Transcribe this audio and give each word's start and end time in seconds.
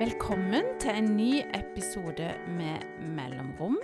Velkommen 0.00 0.64
til 0.80 0.96
en 0.96 1.10
ny 1.16 1.42
episode 1.54 2.30
med 2.56 2.84
Mellomrom. 3.16 3.76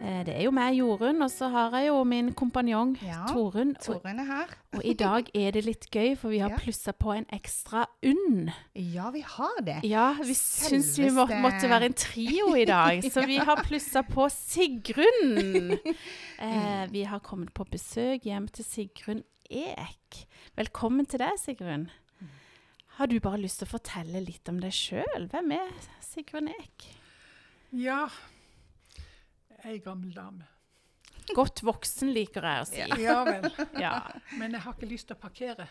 Eh, 0.00 0.20
Det 0.26 0.34
er 0.36 0.42
jo 0.44 0.50
meg, 0.54 0.76
Jorunn, 0.76 1.22
og 1.24 1.30
så 1.32 1.48
har 1.50 1.72
jeg 1.78 1.88
jo 1.88 2.02
min 2.04 2.28
kompanjong 2.36 2.92
Ja, 3.02 3.24
Torunn. 3.32 3.72
Torunn 3.82 4.20
er 4.20 4.24
her. 4.28 4.52
og 4.76 4.84
i 4.84 4.92
dag 4.94 5.24
er 5.34 5.50
det 5.50 5.64
litt 5.64 5.86
gøy, 5.90 6.14
for 6.16 6.28
vi 6.28 6.38
har 6.38 6.50
Ja. 6.50 6.56
plussa 6.56 6.92
på 6.92 7.16
en 7.16 7.24
ekstra 7.32 7.86
unn. 8.04 8.52
Ja, 8.76 9.10
vi 9.10 9.20
har 9.22 9.60
det. 9.64 9.80
Ja, 9.84 10.12
vi 10.12 10.34
syns 10.34 10.98
vi 10.98 11.08
må, 11.10 11.26
måtte 11.26 11.68
være 11.68 11.86
en 11.86 11.94
trio 11.94 12.54
i 12.54 12.64
dag, 12.64 13.02
så 13.12 13.26
vi 13.26 13.38
har 13.38 13.56
plussa 13.64 14.02
på 14.02 14.28
Sigrun. 14.30 15.78
Eh, 16.40 16.86
vi 16.92 17.02
har 17.02 17.18
kommet 17.18 17.52
på 17.52 17.64
besøk 17.68 18.22
hjem 18.22 18.46
til 18.48 18.64
Sigrun 18.64 19.24
Ek. 19.50 20.26
Velkommen 20.56 21.04
til 21.08 21.18
deg, 21.18 21.32
Sigrun. 21.36 21.88
Har 22.98 23.06
du 23.06 23.20
bare 23.22 23.38
lyst 23.38 23.60
til 23.60 23.68
å 23.68 23.70
fortelle 23.76 24.18
litt 24.24 24.48
om 24.50 24.56
deg 24.58 24.72
sjøl? 24.74 25.28
Hvem 25.30 25.52
er 25.54 25.68
Sigrun 26.02 26.48
Eek? 26.50 26.88
Ja, 27.78 28.08
ei 29.62 29.76
gammel 29.84 30.10
dame. 30.16 30.48
Godt 31.30 31.62
voksen, 31.62 32.10
liker 32.16 32.42
jeg 32.42 32.64
å 32.64 32.66
si. 32.66 32.82
Ja 33.04 33.20
vel. 33.28 33.46
Ja. 33.84 33.92
Men 34.40 34.58
jeg 34.58 34.64
har 34.66 34.74
ikke 34.74 34.90
lyst 34.90 35.12
til 35.12 35.14
å 35.14 35.22
parkere. 35.22 35.68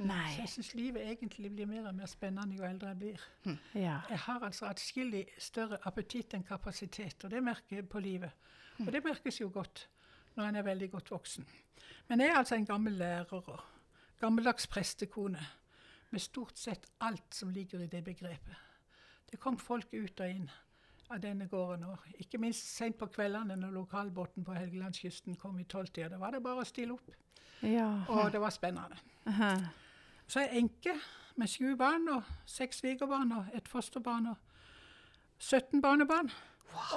Så 0.00 0.10
jeg 0.40 0.50
syns 0.56 0.74
livet 0.74 1.06
egentlig 1.14 1.54
blir 1.54 1.70
mer 1.70 1.86
og 1.92 1.94
mer 1.94 2.10
spennende 2.10 2.58
jo 2.58 2.66
eldre 2.66 2.90
jeg 2.90 3.02
blir. 3.04 3.30
Ja. 3.78 4.00
Jeg 4.10 4.24
har 4.26 4.42
altså 4.50 4.66
atskillig 4.66 5.28
større 5.38 5.78
appetitt 5.86 6.34
enn 6.34 6.42
kapasitet, 6.42 7.22
og 7.22 7.30
det 7.38 7.46
merker 7.54 7.84
jeg 7.84 7.86
på 7.86 8.02
livet. 8.02 8.34
Og 8.82 8.90
det 8.90 9.06
merkes 9.06 9.38
jo 9.38 9.52
godt 9.54 9.86
når 10.34 10.48
en 10.50 10.58
er 10.58 10.72
veldig 10.74 10.90
godt 10.98 11.14
voksen. 11.14 11.46
Men 12.10 12.26
jeg 12.26 12.34
er 12.34 12.40
altså 12.42 12.58
en 12.58 12.66
gammel 12.66 12.98
lærer 12.98 13.38
og 13.38 13.60
gammeldags 14.18 14.66
prestekone 14.66 15.52
med 16.10 16.22
stort 16.22 16.58
sett 16.58 16.86
alt 16.98 17.34
som 17.34 17.50
ligger 17.50 17.80
i 17.80 17.86
det 17.90 18.04
begrepet. 18.04 18.56
Det 19.30 19.40
kom 19.40 19.58
folk 19.58 19.92
ut 19.92 20.20
og 20.20 20.30
inn 20.30 20.50
av 21.10 21.20
denne 21.20 21.46
gården, 21.50 21.84
og 21.84 22.20
ikke 22.20 22.38
minst 22.40 22.68
sent 22.76 22.96
på 22.98 23.08
kveldene 23.12 23.56
når 23.58 23.74
lokalbåten 23.74 24.44
på 24.44 24.54
Helgelandskysten 24.56 25.36
kom 25.36 25.58
i 25.60 25.66
tolvtida. 25.68 26.08
Da 26.14 26.20
var 26.20 26.32
det 26.32 26.42
bare 26.44 26.62
å 26.62 26.68
stille 26.68 26.94
opp, 26.94 27.10
ja. 27.62 27.88
og 28.08 28.32
det 28.32 28.40
var 28.40 28.54
spennende. 28.54 28.96
Aha. 29.28 29.52
Så 30.26 30.40
er 30.40 30.48
jeg 30.48 30.64
enke 30.64 30.96
med 31.36 31.50
sju 31.50 31.74
barn 31.76 32.08
og 32.14 32.22
seks 32.48 32.80
svigerbarn 32.80 33.32
og 33.36 33.56
et 33.56 33.68
fosterbarn 33.68 34.30
og 34.32 34.36
17 35.38 35.82
barnebarn 35.82 36.30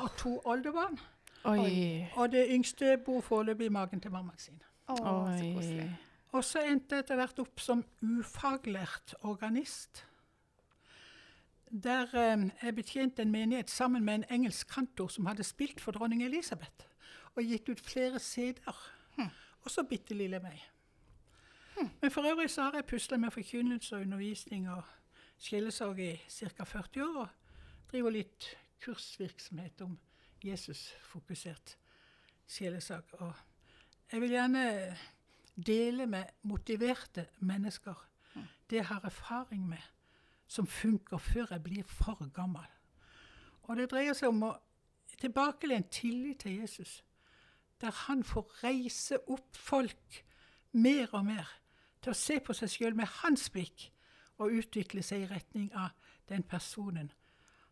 og 0.02 0.10
to 0.18 0.38
oldebarn. 0.46 1.00
Oi. 1.48 2.08
Og 2.16 2.32
det 2.32 2.48
yngste 2.50 2.98
bor 3.06 3.22
foreløpig 3.22 3.66
i 3.66 3.74
magen 3.74 4.02
til 4.02 4.12
mammaen 4.12 4.40
sin. 4.40 4.62
Så 4.88 5.04
Oi. 5.04 5.88
Og 6.36 6.44
så 6.44 6.64
endte 6.68 6.96
jeg 6.96 7.06
etter 7.06 7.20
hvert 7.20 7.40
opp 7.40 7.62
som 7.64 7.86
ufaglært 8.04 9.16
organist. 9.24 10.04
Der 11.72 12.12
eh, 12.16 12.50
jeg 12.62 12.76
betjente 12.76 13.22
en 13.22 13.32
menighet 13.32 13.70
sammen 13.70 14.04
med 14.04 14.16
en 14.16 14.30
engelsk 14.40 14.68
kantor 14.72 15.08
som 15.12 15.26
hadde 15.26 15.44
spilt 15.44 15.82
for 15.82 15.96
dronning 15.96 16.24
Elisabeth 16.24 16.88
og 17.36 17.44
gitt 17.44 17.70
ut 17.70 17.82
flere 17.84 18.20
CD-er. 18.20 18.78
Og 19.62 19.72
så 19.72 19.84
bitte 19.84 20.16
lille 20.16 20.40
meg. 20.40 20.62
Men 22.02 22.12
for 22.12 22.24
øvrig 22.32 22.50
så 22.50 22.62
har 22.62 22.74
jeg 22.74 22.86
pusla 22.86 23.18
med 23.18 23.32
forkynnelse 23.32 23.96
og 23.96 24.02
undervisning 24.02 24.70
og 24.70 24.84
sjelesorg 25.38 26.00
i 26.00 26.14
ca. 26.30 26.64
40 26.64 27.04
år. 27.04 27.18
Og 27.20 27.92
driver 27.92 28.10
litt 28.10 28.48
kursvirksomhet 28.84 29.82
om 29.82 30.00
Jesus-fokusert 30.44 31.78
sjelesorg. 32.48 33.04
Og 33.12 33.34
jeg 34.12 34.22
vil 34.22 34.30
gjerne 34.30 34.64
dele 35.66 36.06
med 36.06 36.24
motiverte 36.42 37.28
mennesker 37.40 38.08
det 38.70 38.76
jeg 38.76 38.86
har 38.86 39.06
erfaring 39.06 39.68
med, 39.68 39.82
som 40.48 40.68
funker 40.68 41.18
før 41.18 41.46
jeg 41.52 41.64
blir 41.64 41.84
for 41.84 42.30
gammel. 42.34 42.66
Og 43.64 43.78
det 43.78 43.90
dreier 43.92 44.14
seg 44.16 44.30
om 44.30 44.44
å 44.48 44.54
tilbakelent 45.18 45.90
tillit 45.92 46.40
til 46.44 46.60
Jesus, 46.62 47.04
der 47.82 47.92
han 48.08 48.24
får 48.24 48.64
reise 48.64 49.20
opp 49.28 49.56
folk 49.56 50.24
mer 50.72 51.14
og 51.14 51.26
mer 51.26 51.50
til 52.02 52.14
å 52.14 52.18
se 52.18 52.40
på 52.40 52.54
seg 52.54 52.72
sjøl 52.72 52.98
med 52.98 53.10
hans 53.22 53.50
blikk 53.54 53.90
og 54.38 54.54
utvikle 54.60 55.04
seg 55.04 55.26
i 55.26 55.30
retning 55.32 55.72
av 55.74 55.96
den 56.30 56.44
personen 56.44 57.12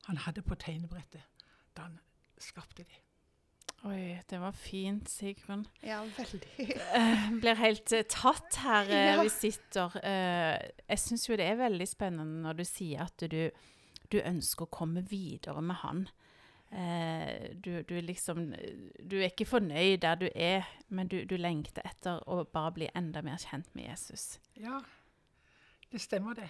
han 0.06 0.22
hadde 0.26 0.42
på 0.46 0.58
tegnebrettet 0.62 1.46
da 1.76 1.88
han 1.88 2.00
skapte 2.42 2.84
dem. 2.84 3.05
Oi, 3.86 4.18
det 4.30 4.40
var 4.42 4.52
fint, 4.58 5.10
Sigrun. 5.10 5.66
Ja, 5.86 6.00
veldig. 6.18 6.66
uh, 6.98 7.26
blir 7.42 7.60
helt 7.60 7.94
eh, 7.94 8.06
tatt 8.10 8.58
her 8.64 8.90
uh, 8.90 8.96
Ja. 8.96 9.22
vi 9.22 9.30
sitter. 9.30 9.94
Uh, 10.02 10.58
jeg 10.90 11.00
syns 11.04 11.28
jo 11.30 11.38
det 11.38 11.46
er 11.46 11.60
veldig 11.60 11.88
spennende 11.88 12.42
når 12.48 12.58
du 12.62 12.66
sier 12.66 13.06
at 13.06 13.26
du, 13.30 13.52
du 14.12 14.18
ønsker 14.24 14.66
å 14.66 14.74
komme 14.74 15.06
videre 15.06 15.62
med 15.62 15.84
han. 15.84 16.08
Eh, 16.76 17.54
du, 17.64 17.84
du 17.84 18.02
liksom 18.02 18.54
Du 19.10 19.16
er 19.20 19.30
ikke 19.30 19.46
fornøyd 19.46 20.02
der 20.02 20.16
du 20.16 20.26
er, 20.36 20.66
men 20.90 21.08
du, 21.08 21.22
du 21.30 21.38
lengter 21.38 21.86
etter 21.86 22.24
å 22.28 22.42
bare 22.44 22.72
bli 22.76 22.90
enda 22.98 23.22
mer 23.22 23.38
kjent 23.40 23.70
med 23.78 23.86
Jesus. 23.86 24.40
Ja, 24.60 24.82
det 25.92 26.02
stemmer 26.02 26.34
det. 26.36 26.50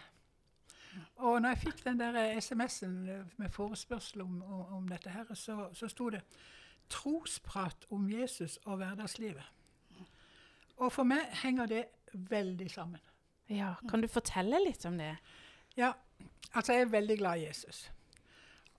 Og 1.20 1.42
når 1.42 1.50
jeg 1.50 1.64
fikk 1.66 1.84
den 1.84 2.00
der 2.00 2.16
SMS-en 2.40 2.96
med 3.38 3.52
forespørsel 3.52 4.24
om, 4.24 4.40
om, 4.42 4.62
om 4.80 4.88
dette 4.88 5.12
her, 5.12 5.28
så, 5.36 5.68
så 5.76 5.92
sto 5.92 6.10
det 6.16 6.24
'Trosprat 6.90 7.86
om 7.90 8.10
Jesus 8.10 8.60
og 8.66 8.78
hverdagslivet'. 8.78 9.52
Og 10.78 10.92
for 10.92 11.04
meg 11.04 11.26
henger 11.44 11.66
det 11.66 11.86
veldig 12.14 12.72
sammen. 12.72 13.02
Ja, 13.50 13.74
Kan 13.90 14.02
du 14.02 14.08
fortelle 14.08 14.60
litt 14.64 14.86
om 14.86 14.98
det? 14.98 15.18
Ja, 15.78 15.92
altså 16.54 16.74
jeg 16.74 16.82
er 16.82 16.86
veldig 16.86 17.18
glad 17.18 17.40
i 17.40 17.46
Jesus. 17.46 17.92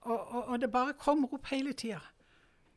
Og, 0.01 0.27
og, 0.27 0.43
og 0.47 0.61
det 0.61 0.71
bare 0.71 0.93
kommer 0.93 1.33
opp 1.33 1.45
hele 1.45 1.73
tida. 1.73 1.99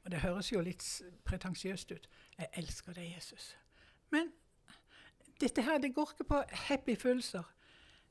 Og 0.04 0.10
det 0.10 0.20
høres 0.20 0.52
jo 0.52 0.60
litt 0.60 0.84
pretensiøst 1.24 1.92
ut. 1.92 2.08
Jeg 2.38 2.48
elsker 2.52 2.92
deg, 2.97 3.12
Jesus. 3.14 3.56
Men 4.10 4.32
dette 5.41 5.62
her, 5.62 5.78
det 5.78 5.94
går 5.94 6.10
ikke 6.14 6.24
på 6.24 6.42
happy 6.68 6.97
følelser 6.97 7.42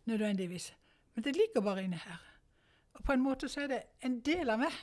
nødvendigvis. 0.06 0.74
Men 1.16 1.24
det 1.24 1.36
ligger 1.36 1.62
bare 1.62 1.84
inni 1.84 1.97
her. 1.97 2.22
Og 2.94 3.03
på 3.03 3.12
en 3.12 3.22
måte 3.24 3.50
så 3.50 3.62
er 3.62 3.68
det 3.68 3.81
en 4.06 4.19
del 4.19 4.50
av 4.50 4.59
meg. 4.59 4.75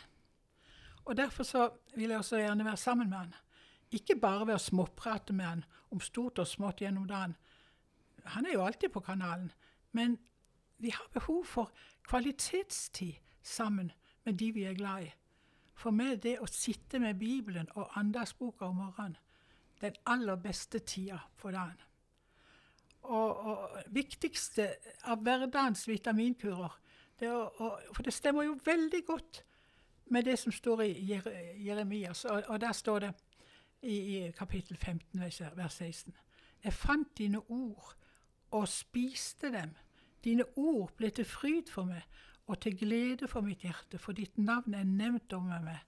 Og 1.07 1.17
derfor 1.17 1.47
så 1.47 1.71
vil 1.95 2.11
jeg 2.11 2.19
også 2.19 2.41
gjerne 2.43 2.65
være 2.65 2.77
sammen 2.77 3.11
med 3.11 3.19
han. 3.19 3.35
Ikke 3.95 4.19
bare 4.21 4.47
ved 4.47 4.59
å 4.59 4.63
småprate 4.63 5.33
med 5.33 5.47
han 5.47 5.65
om 5.95 6.01
stort 6.03 6.41
og 6.43 6.49
smått 6.51 6.83
gjennom 6.83 7.07
dagen. 7.07 7.37
Han 8.35 8.47
er 8.47 8.57
jo 8.57 8.65
alltid 8.67 8.91
på 8.93 9.05
kanalen. 9.07 9.53
Men 9.95 10.19
vi 10.79 10.91
har 10.91 11.09
behov 11.15 11.45
for 11.45 11.71
kvalitetstid 12.09 13.15
sammen 13.43 13.93
med 14.25 14.35
de 14.35 14.51
vi 14.53 14.67
er 14.67 14.75
glad 14.75 15.07
i. 15.07 15.13
For 15.77 15.95
meg 15.95 16.17
er 16.17 16.23
det 16.25 16.35
å 16.41 16.49
sitte 16.51 16.99
med 16.99 17.19
Bibelen 17.21 17.69
og 17.77 17.93
andagsboka 18.01 18.67
om 18.67 18.81
morgenen, 18.81 19.17
den 19.81 19.97
aller 20.09 20.39
beste 20.41 20.81
tida 20.81 21.21
for 21.37 21.53
dagen. 21.53 21.79
Og, 23.07 23.37
og 23.47 23.77
viktigste 23.95 24.71
av 25.07 25.21
hverdagens 25.23 25.85
vitaminkurer 25.87 26.73
det 27.21 27.29
å, 27.31 27.45
og, 27.63 27.85
For 27.95 28.05
det 28.05 28.13
stemmer 28.13 28.49
jo 28.49 28.57
veldig 28.65 29.03
godt 29.07 29.45
med 30.11 30.25
det 30.25 30.39
som 30.39 30.53
står 30.53 30.83
i 30.83 31.21
Jeremias, 31.67 32.25
og, 32.25 32.43
og 32.47 32.61
der 32.61 32.73
står 32.73 32.99
det 32.99 33.13
i, 33.83 33.97
i 33.97 34.31
kapittel 34.31 34.77
15, 34.77 35.21
vers 35.21 35.41
vers 35.57 35.75
16. 35.75 36.15
Jeg 36.65 36.73
fant 36.73 37.19
dine 37.19 37.41
ord 37.51 37.97
og 38.51 38.69
spiste 38.69 39.53
dem. 39.53 39.75
Dine 40.25 40.45
ord 40.57 40.93
ble 40.97 41.11
til 41.11 41.25
fryd 41.25 41.71
for 41.71 41.85
meg 41.85 42.03
og 42.47 42.61
til 42.63 42.77
glede 42.79 43.29
for 43.29 43.43
mitt 43.43 43.65
hjerte, 43.67 43.99
for 43.99 44.15
ditt 44.15 44.39
navn 44.39 44.75
er 44.75 44.87
nevnt 44.87 45.33
om 45.35 45.49
meg. 45.51 45.81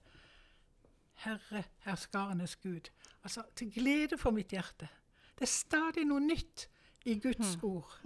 Herre, 1.23 1.63
herskarenes 1.83 2.55
Gud. 2.55 2.91
Altså, 3.23 3.43
til 3.55 3.71
glede 3.71 4.17
for 4.17 4.31
mitt 4.31 4.51
hjerte. 4.51 4.87
Det 5.35 5.47
er 5.47 5.51
stadig 5.51 6.05
noe 6.07 6.19
nytt 6.19 6.67
i 7.05 7.15
Guds 7.19 7.57
ord. 7.63 7.99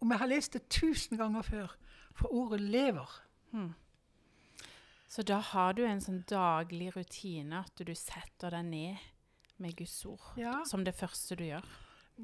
Om 0.00 0.10
jeg 0.10 0.18
har 0.18 0.30
lest 0.30 0.52
det 0.52 0.68
tusen 0.70 1.18
ganger 1.18 1.42
før, 1.42 1.74
for 2.14 2.34
ordet 2.34 2.60
lever. 2.60 3.22
Så 5.08 5.22
da 5.24 5.38
har 5.40 5.72
du 5.72 5.84
en 5.88 6.00
sånn 6.04 6.22
daglig 6.28 6.90
rutine 6.96 7.62
at 7.64 7.80
du 7.80 7.94
setter 7.96 8.52
deg 8.52 8.66
ned 8.68 9.06
med 9.58 9.76
Guds 9.78 9.96
ord 10.06 10.36
Ja. 10.38 10.58
som 10.68 10.84
det 10.84 10.94
første 10.94 11.36
du 11.36 11.44
gjør. 11.46 11.64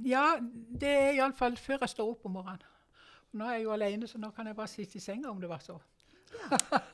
Ja, 0.04 0.38
det 0.40 0.90
er 0.90 1.12
iallfall 1.16 1.56
før 1.56 1.78
jeg 1.80 1.88
står 1.94 2.10
opp 2.12 2.26
om 2.28 2.32
morgenen. 2.36 2.62
Nå 3.34 3.46
er 3.48 3.56
jeg 3.56 3.64
jo 3.64 3.72
alene, 3.74 4.06
så 4.10 4.18
nå 4.18 4.30
kan 4.34 4.46
jeg 4.46 4.56
bare 4.58 4.70
sitte 4.70 4.98
i 4.98 5.02
senga 5.02 5.30
om 5.30 5.40
det 5.40 5.48
var 5.50 5.62
så. 5.64 5.78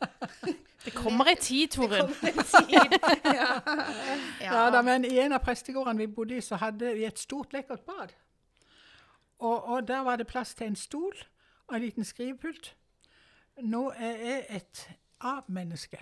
Det 0.84 0.94
kommer 0.96 1.28
ei 1.28 1.34
tid, 1.36 1.68
Torunn. 1.74 2.08
Ja. 3.36 3.60
Ja, 4.40 4.70
da, 4.72 4.80
men 4.82 5.04
I 5.04 5.18
en 5.20 5.34
av 5.36 5.42
prestegårdene 5.44 5.98
vi 6.00 6.06
bodde 6.08 6.38
i, 6.38 6.40
så 6.44 6.56
hadde 6.56 6.94
vi 6.96 7.04
et 7.04 7.18
stort, 7.20 7.52
lekkert 7.52 7.84
bad. 7.84 8.14
Og, 9.40 9.64
og 9.74 9.84
der 9.88 10.00
var 10.06 10.16
det 10.16 10.26
plass 10.30 10.54
til 10.56 10.70
en 10.70 10.76
stol 10.80 11.12
og 11.68 11.76
en 11.76 11.84
liten 11.84 12.04
skrivepult. 12.08 12.72
Nå 13.60 13.90
er 13.92 14.24
jeg 14.24 14.46
et 14.60 14.82
A-menneske. 15.20 16.00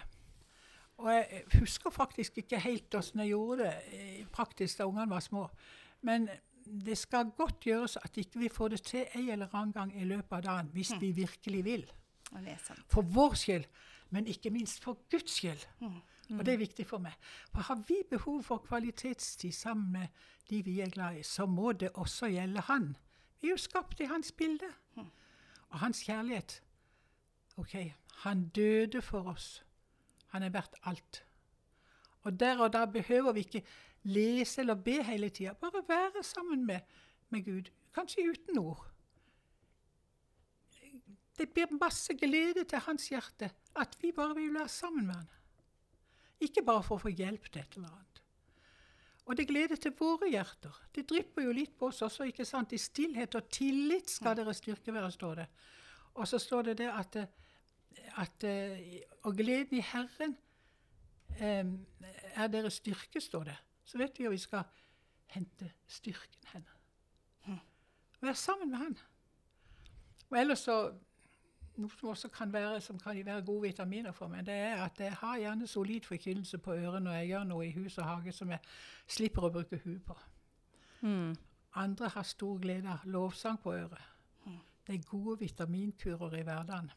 Og 0.99 1.13
jeg 1.13 1.43
husker 1.61 1.91
faktisk 1.95 2.39
ikke 2.43 2.59
helt 2.59 2.95
åssen 2.99 3.23
jeg 3.23 3.31
gjorde 3.31 3.63
det 3.63 3.75
eh, 3.95 4.25
praktisk 4.35 4.81
da 4.81 4.89
ungene 4.89 5.11
var 5.11 5.23
små. 5.23 5.45
Men 6.03 6.27
det 6.69 6.99
skal 6.99 7.31
godt 7.37 7.61
gjøres 7.61 7.97
at 8.03 8.17
ikke 8.17 8.43
vi 8.43 8.49
får 8.53 8.69
det 8.75 8.83
til 8.83 9.07
en 9.15 9.29
eller 9.31 9.55
annen 9.55 9.73
gang 9.73 9.95
i 9.95 10.05
løpet 10.05 10.37
av 10.37 10.43
dagen, 10.43 10.71
hvis 10.75 10.93
vi 11.01 11.13
virkelig 11.17 11.65
vil. 11.65 11.87
For 12.91 13.03
vår 13.03 13.35
skyld, 13.35 13.65
men 14.11 14.27
ikke 14.27 14.51
minst 14.51 14.83
for 14.83 14.99
Guds 15.11 15.39
skyld. 15.39 15.65
Mm. 15.81 16.01
Og 16.39 16.45
det 16.45 16.55
er 16.55 16.61
viktig 16.61 16.87
for 16.87 17.01
meg. 17.01 17.15
For 17.55 17.65
har 17.65 17.79
vi 17.89 18.03
behov 18.11 18.43
for 18.45 18.61
kvalitetstid 18.67 19.53
sammen 19.53 19.93
med 19.93 20.09
de 20.51 20.63
vi 20.65 20.81
er 20.81 20.91
glad 20.93 21.17
i, 21.17 21.23
så 21.23 21.47
må 21.47 21.73
det 21.73 21.91
også 21.95 22.27
gjelde 22.27 22.61
Han. 22.61 22.97
Vi 23.41 23.49
er 23.49 23.51
jo 23.51 23.57
skapt 23.57 24.01
i 24.01 24.11
Hans 24.11 24.33
bilde. 24.33 24.69
Og 25.69 25.79
Hans 25.79 26.03
kjærlighet 26.03 26.63
OK, 27.59 27.75
han 28.25 28.49
døde 28.55 29.03
for 29.03 29.33
oss. 29.33 29.65
Han 30.35 30.45
er 30.47 30.53
verdt 30.55 30.77
alt. 30.87 31.25
Og 32.23 32.41
der 32.41 32.61
og 32.63 32.73
da 32.73 32.85
behøver 32.87 33.33
vi 33.33 33.41
ikke 33.47 33.65
lese 34.03 34.61
eller 34.61 34.75
be 34.75 35.03
hele 35.03 35.29
tida. 35.29 35.53
Bare 35.53 35.83
være 35.89 36.23
sammen 36.23 36.67
med, 36.67 36.81
med 37.29 37.45
Gud. 37.45 37.71
Kanskje 37.95 38.31
uten 38.31 38.59
ord. 38.59 38.85
Det 41.39 41.49
blir 41.55 41.79
masse 41.81 42.15
glede 42.19 42.65
til 42.65 42.79
hans 42.79 43.09
hjerte 43.09 43.51
at 43.79 43.97
vi 44.03 44.13
bare 44.13 44.35
vil 44.35 44.55
være 44.55 44.69
sammen 44.69 45.07
med 45.07 45.15
han. 45.15 45.29
Ikke 46.41 46.63
bare 46.63 46.83
for 46.83 46.99
å 46.99 47.05
få 47.07 47.13
hjelp 47.15 47.51
til 47.51 47.63
et 47.63 47.77
eller 47.77 47.91
annet. 47.91 48.23
Og 49.29 49.37
det 49.37 49.49
gleder 49.49 49.77
til 49.77 49.93
våre 49.99 50.31
hjerter. 50.31 50.75
Det 50.95 51.05
drypper 51.11 51.45
jo 51.45 51.53
litt 51.53 51.75
på 51.79 51.91
oss 51.91 52.03
også. 52.03 52.25
ikke 52.25 52.47
sant? 52.49 52.73
I 52.73 52.81
stillhet 52.81 53.35
og 53.35 53.51
tillit 53.53 54.11
skal 54.11 54.37
dere 54.39 54.55
styrke 54.57 54.95
være, 54.95 55.11
står 55.13 55.35
det. 55.43 55.47
Og 56.15 56.29
så 56.29 56.39
står 56.39 56.71
det 56.71 56.79
det 56.79 56.89
at, 56.89 57.17
eh, 57.17 57.27
at 58.19 58.45
eh, 58.45 59.01
Og 59.23 59.37
gleden 59.37 59.79
i 59.79 59.85
Herren 59.85 60.37
eh, 61.41 61.65
er 62.35 62.47
deres 62.47 62.81
styrke, 62.83 63.21
står 63.21 63.45
det. 63.45 63.57
Så 63.85 63.99
vet 63.99 64.19
vi 64.19 64.25
jo 64.25 64.31
vi 64.31 64.39
skal 64.39 64.63
hente 65.27 65.73
styrken 65.87 66.53
hen. 66.53 66.67
Være 68.21 68.35
sammen 68.35 68.71
med 68.71 68.79
Han. 68.79 68.99
Og 70.31 70.41
ellers 70.41 70.59
så 70.59 70.93
noe 71.79 71.91
som 71.95 72.09
også 72.11 72.29
kan 72.29 72.53
være, 72.53 72.81
som 72.81 72.99
kan 72.99 73.21
være 73.27 73.43
gode 73.47 73.69
vitaminer 73.69 74.13
for 74.13 74.29
meg, 74.29 74.47
det 74.47 74.55
er 74.55 74.83
at 74.83 75.01
jeg 75.01 75.13
har 75.21 75.39
gjerne 75.39 75.67
solid 75.67 76.01
forkynnelse 76.09 76.59
på 76.59 76.75
øret 76.75 77.03
når 77.03 77.13
jeg 77.13 77.27
gjør 77.27 77.45
noe 77.45 77.67
i 77.69 77.73
hus 77.73 77.99
og 77.99 78.05
hage 78.05 78.33
som 78.33 78.51
jeg 78.51 78.59
slipper 79.07 79.47
å 79.47 79.53
bruke 79.55 79.79
huet 79.85 80.03
på. 80.05 80.17
Mm. 81.01 81.37
Andre 81.79 82.09
har 82.09 82.27
stor 82.27 82.59
glede 82.59 82.91
av 82.91 83.05
lovsang 83.07 83.61
på 83.63 83.75
øret. 83.75 84.03
Det 84.87 84.95
er 84.95 85.11
gode 85.11 85.39
vitaminkurer 85.39 86.39
i 86.39 86.43
hverdagen. 86.43 86.91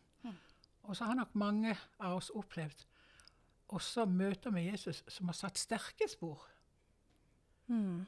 Og 0.83 0.97
så 0.97 1.05
har 1.05 1.15
nok 1.15 1.35
mange 1.35 1.75
av 1.99 2.17
oss 2.17 2.31
opplevd 2.35 2.85
også 3.71 4.05
møter 4.05 4.51
med 4.51 4.63
Jesus 4.63 5.03
som 5.07 5.29
har 5.31 5.37
satt 5.37 5.57
sterke 5.57 6.07
spor. 6.09 6.43
Mm. 7.67 8.05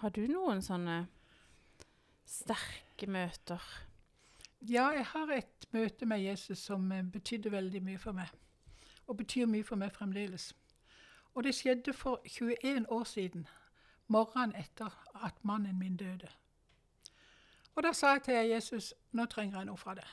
Har 0.00 0.10
du 0.16 0.24
noen 0.28 0.62
sånne 0.64 1.04
sterke 2.24 3.08
møter? 3.10 3.60
Ja, 4.64 4.88
jeg 4.96 5.04
har 5.12 5.32
et 5.36 5.66
møte 5.76 6.08
med 6.08 6.22
Jesus 6.24 6.64
som 6.64 6.92
eh, 6.92 7.04
betydde 7.04 7.52
veldig 7.52 7.82
mye 7.84 8.00
for 8.00 8.16
meg. 8.16 8.30
Og 9.06 9.18
betyr 9.20 9.46
mye 9.46 9.64
for 9.64 9.76
meg 9.76 9.92
fremdeles. 9.92 10.54
Og 11.34 11.44
det 11.44 11.52
skjedde 11.54 11.92
for 11.92 12.22
21 12.24 12.86
år 12.88 13.04
siden, 13.04 13.46
morgenen 14.08 14.54
etter 14.56 14.92
at 15.24 15.44
mannen 15.44 15.78
min 15.78 15.96
døde. 15.96 16.30
Og 17.74 17.82
da 17.82 17.92
sa 17.92 18.14
jeg 18.14 18.22
til 18.22 18.48
Jesus 18.48 18.94
nå 19.12 19.26
trenger 19.26 19.58
jeg 19.58 19.68
noe 19.68 19.76
fra 19.76 19.96
deg. 19.98 20.08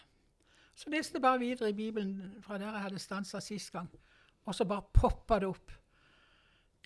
Så 0.82 0.90
leste 0.90 1.20
jeg 1.20 1.22
bare 1.22 1.40
videre 1.40 1.70
i 1.70 1.74
Bibelen 1.78 2.40
fra 2.42 2.58
der 2.58 2.72
jeg 2.74 2.82
hadde 2.88 3.00
stansa 3.00 3.40
sist 3.44 3.70
gang, 3.72 3.90
og 4.46 4.56
så 4.58 4.66
bare 4.66 4.82
poppa 4.94 5.38
det 5.40 5.50
opp. 5.52 5.72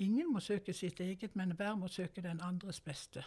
Ingen 0.03 0.33
må 0.33 0.41
søke 0.43 0.73
sitt 0.75 0.99
eget, 0.99 1.35
men 1.39 1.53
hver 1.55 1.77
må 1.79 1.87
søke 1.87 2.21
den 2.21 2.41
andres 2.43 2.81
beste. 2.83 3.23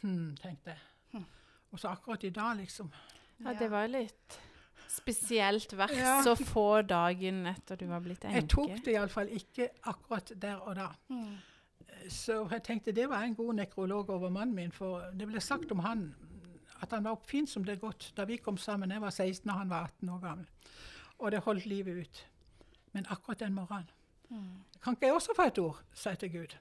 Hmm, 0.00 0.30
tenkte 0.40 0.72
jeg. 0.72 1.24
Og 1.70 1.78
så 1.78 1.88
akkurat 1.92 2.24
i 2.24 2.30
dag, 2.30 2.56
liksom. 2.56 2.88
Ja, 3.44 3.52
det 3.58 3.68
var 3.70 3.86
litt 3.86 4.38
spesielt 4.90 5.76
vers 5.78 5.92
Ja. 5.94 6.16
å 6.26 6.34
få 6.34 6.82
dagen 6.82 7.44
etter 7.46 7.76
du 7.76 7.86
var 7.86 8.00
blitt 8.00 8.24
enke. 8.24 8.40
Jeg 8.40 8.48
tok 8.48 8.72
det 8.84 8.94
iallfall 8.96 9.28
ikke 9.28 9.68
akkurat 9.92 10.32
der 10.40 10.56
og 10.56 10.74
da. 10.76 10.88
Mm. 11.08 11.36
Så 12.08 12.40
jeg 12.50 12.62
tenkte 12.64 12.92
det 12.96 13.08
var 13.08 13.22
en 13.22 13.34
god 13.34 13.54
nekrolog 13.60 14.10
over 14.10 14.30
mannen 14.30 14.54
min, 14.54 14.72
for 14.72 15.10
det 15.14 15.28
ble 15.28 15.40
sagt 15.40 15.70
om 15.72 15.84
han 15.84 16.14
at 16.82 16.92
han 16.92 17.04
var 17.04 17.10
oppfinnsom 17.16 17.64
det 17.64 17.74
er 17.76 17.82
godt 17.82 18.12
da 18.16 18.24
vi 18.24 18.36
kom 18.36 18.56
sammen. 18.58 18.90
Jeg 18.90 19.00
var 19.02 19.10
16 19.10 19.50
og 19.50 19.58
han 19.58 19.70
var 19.70 19.84
18 19.84 20.08
år 20.08 20.18
gammel. 20.20 20.46
Og 21.18 21.30
det 21.32 21.40
holdt 21.44 21.66
livet 21.66 22.00
ut. 22.06 22.26
Men 22.92 23.06
akkurat 23.10 23.40
den 23.40 23.54
morgenen 23.54 23.90
Kan 24.82 24.94
ikke 24.94 25.06
jeg 25.06 25.14
også 25.14 25.34
få 25.36 25.42
et 25.42 25.58
ord? 25.58 25.82
sa 25.92 26.10
jeg 26.10 26.18
til 26.18 26.32
Gud. 26.32 26.56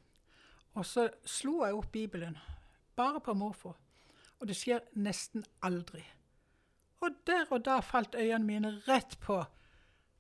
Og 0.73 0.85
så 0.85 1.09
slo 1.25 1.63
jeg 1.65 1.73
opp 1.73 1.91
Bibelen, 1.91 2.37
bare 2.95 3.19
på 3.21 3.33
morfo. 3.33 3.73
Og 4.39 4.47
det 4.47 4.55
skjer 4.57 4.79
nesten 4.95 5.45
aldri. 5.61 6.03
Og 7.01 7.09
der 7.27 7.45
og 7.51 7.65
da 7.65 7.79
falt 7.79 8.15
øynene 8.15 8.45
mine 8.45 8.71
rett 8.87 9.19
på 9.19 9.43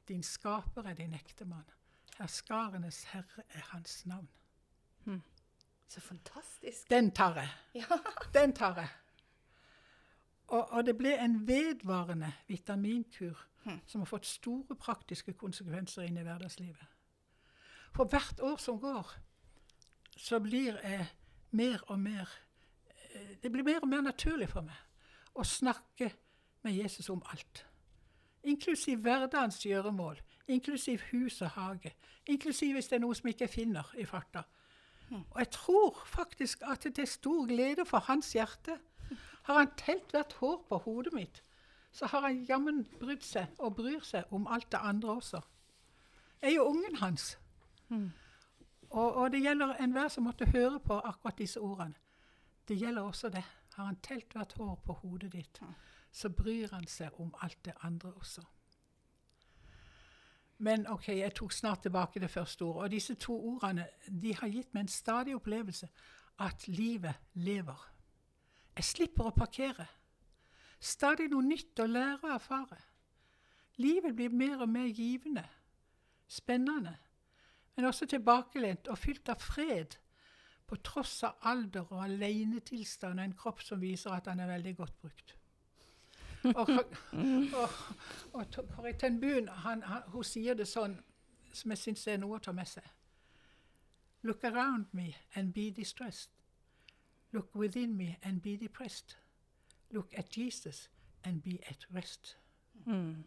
Din 0.07 0.23
skaper 0.23 0.87
er 0.87 0.93
din 0.93 1.13
ektemann. 1.13 1.65
Herskarenes 2.17 3.03
herre 3.03 3.43
er 3.53 3.61
hans 3.71 4.05
navn. 4.05 4.27
Så 5.89 6.01
fantastisk. 6.01 6.89
Den 6.89 7.11
tar 7.11 7.35
jeg. 7.35 7.49
Ja. 7.81 7.97
Den 8.33 8.53
tar 8.53 8.75
jeg. 8.75 8.87
Og, 10.49 10.71
og 10.71 10.85
det 10.85 10.95
ble 10.97 11.13
en 11.21 11.41
vedvarende 11.47 12.31
vitaminkur 12.47 13.37
som 13.85 14.01
har 14.01 14.09
fått 14.09 14.25
store 14.25 14.75
praktiske 14.79 15.33
konsekvenser 15.37 16.07
inn 16.07 16.17
i 16.17 16.23
hverdagslivet. 16.25 16.85
For 17.95 18.09
hvert 18.09 18.41
år 18.45 18.57
som 18.61 18.79
går, 18.79 19.11
så 20.17 20.39
blir 20.39 20.79
jeg 20.83 21.07
mer 21.51 21.83
og 21.87 21.99
mer 21.99 22.29
eh, 23.13 23.37
Det 23.43 23.51
blir 23.51 23.63
mer 23.63 23.81
og 23.81 23.89
mer 23.89 24.01
naturlig 24.01 24.49
for 24.49 24.65
meg 24.65 24.77
å 25.33 25.43
snakke 25.45 26.11
med 26.65 26.75
Jesus 26.75 27.09
om 27.09 27.21
alt. 27.31 27.65
Inklusiv 28.43 28.99
hverdagens 29.03 29.65
gjøremål, 29.65 30.19
inklusiv 30.47 31.01
hus 31.11 31.41
og 31.41 31.49
hage, 31.49 31.93
inklusiv 32.25 32.73
hvis 32.73 32.87
det 32.87 32.97
er 32.97 33.03
noe 33.03 33.15
som 33.15 33.29
ikke 33.29 33.47
finner 33.47 33.93
i 33.97 34.05
farta. 34.05 34.43
Og 35.09 35.39
jeg 35.39 35.49
tror 35.51 36.03
faktisk 36.05 36.63
at 36.69 36.83
det 36.83 36.99
er 36.99 37.09
stor 37.09 37.47
glede 37.47 37.85
for 37.85 38.05
hans 38.05 38.33
hjerte. 38.33 38.77
Har 39.43 39.57
han 39.57 39.71
telt 39.77 40.11
hvert 40.11 40.33
hår 40.33 40.65
på 40.69 40.77
hodet 40.77 41.13
mitt, 41.13 41.43
så 41.91 42.05
har 42.05 42.21
han 42.21 42.43
jammen 42.49 42.83
brydd 42.99 43.23
seg 43.25 43.47
og 43.57 43.75
bryr 43.75 44.03
seg 44.05 44.33
om 44.33 44.47
alt 44.47 44.71
det 44.71 44.79
andre 44.83 45.15
også. 45.15 45.41
Jeg 46.41 46.51
er 46.51 46.55
jo 46.55 46.67
ungen 46.69 46.95
hans. 46.95 47.37
Og, 48.89 49.15
og 49.15 49.31
det 49.31 49.41
gjelder 49.41 49.73
enhver 49.83 50.07
som 50.07 50.23
måtte 50.23 50.45
høre 50.45 50.79
på 50.79 50.99
akkurat 50.99 51.37
disse 51.37 51.59
ordene. 51.59 51.95
Det 52.67 52.77
gjelder 52.77 53.01
også 53.01 53.29
det. 53.29 53.43
Har 53.73 53.85
han 53.85 53.99
telt 54.03 54.33
hvert 54.33 54.53
hår 54.53 54.75
på 54.85 54.93
hodet 54.93 55.31
ditt, 55.33 55.61
så 56.11 56.29
bryr 56.29 56.67
han 56.73 56.87
seg 56.87 57.19
om 57.19 57.33
alt 57.41 57.65
det 57.65 57.73
andre 57.81 58.13
også. 58.13 58.41
Men 60.57 60.87
OK, 60.87 61.07
jeg 61.07 61.35
tok 61.35 61.51
snart 61.51 61.81
tilbake 61.81 62.19
det 62.19 62.29
første 62.29 62.61
ordet. 62.61 62.83
Og 62.83 62.91
disse 62.91 63.15
to 63.15 63.35
ordene 63.53 63.87
de 64.21 64.35
har 64.35 64.47
gitt 64.51 64.73
meg 64.73 64.81
en 64.81 64.91
stadig 64.91 65.35
opplevelse 65.35 65.87
at 66.39 66.67
livet 66.67 67.15
lever. 67.33 67.85
Jeg 68.79 68.87
slipper 68.87 69.27
å 69.27 69.35
parkere. 69.35 69.83
Stadig 70.79 71.25
noe 71.33 71.43
nytt 71.43 71.81
å 71.83 71.87
lære 71.89 72.21
og 72.23 72.35
erfare. 72.37 72.77
Livet 73.83 74.15
blir 74.15 74.31
mer 74.31 74.61
og 74.63 74.69
mer 74.71 74.87
givende, 74.87 75.43
spennende, 76.27 76.93
men 77.75 77.87
også 77.89 78.07
tilbakelent 78.07 78.87
og 78.87 79.01
fylt 79.01 79.31
av 79.31 79.43
fred, 79.43 79.97
på 80.67 80.77
tross 80.85 81.17
av 81.27 81.43
alder 81.51 81.91
og 81.91 82.05
alenetilstand 82.05 83.19
og 83.19 83.25
en 83.25 83.35
kropp 83.35 83.63
som 83.65 83.83
viser 83.83 84.15
at 84.15 84.31
han 84.31 84.39
er 84.39 84.51
veldig 84.53 84.75
godt 84.77 84.97
brukt. 85.01 85.35
Og, 86.55 86.69
og, 87.59 87.77
og 88.31 88.59
Boom 89.19 89.47
han, 89.65 89.83
han, 89.83 90.07
hun 90.13 90.23
sier 90.23 90.55
det 90.55 90.69
sånn, 90.71 90.95
som 91.51 91.75
jeg 91.75 91.83
syns 91.83 92.07
er 92.07 92.19
noe 92.23 92.39
å 92.39 92.43
ta 92.43 92.55
med 92.55 92.69
seg. 92.69 92.85
Look 94.23 94.43
around 94.47 94.87
me 94.93 95.15
and 95.35 95.51
be 95.53 95.71
distressed. 95.71 96.38
Look 97.31 97.55
within 97.55 97.97
me 97.97 98.17
and 98.23 98.41
be 98.41 98.57
depressed. 98.57 99.17
Look 99.91 100.13
at 100.17 100.37
Jesus 100.37 100.89
and 101.23 101.43
be 101.43 101.59
at 101.69 101.85
rest. 101.93 102.37
Mm. 102.85 103.23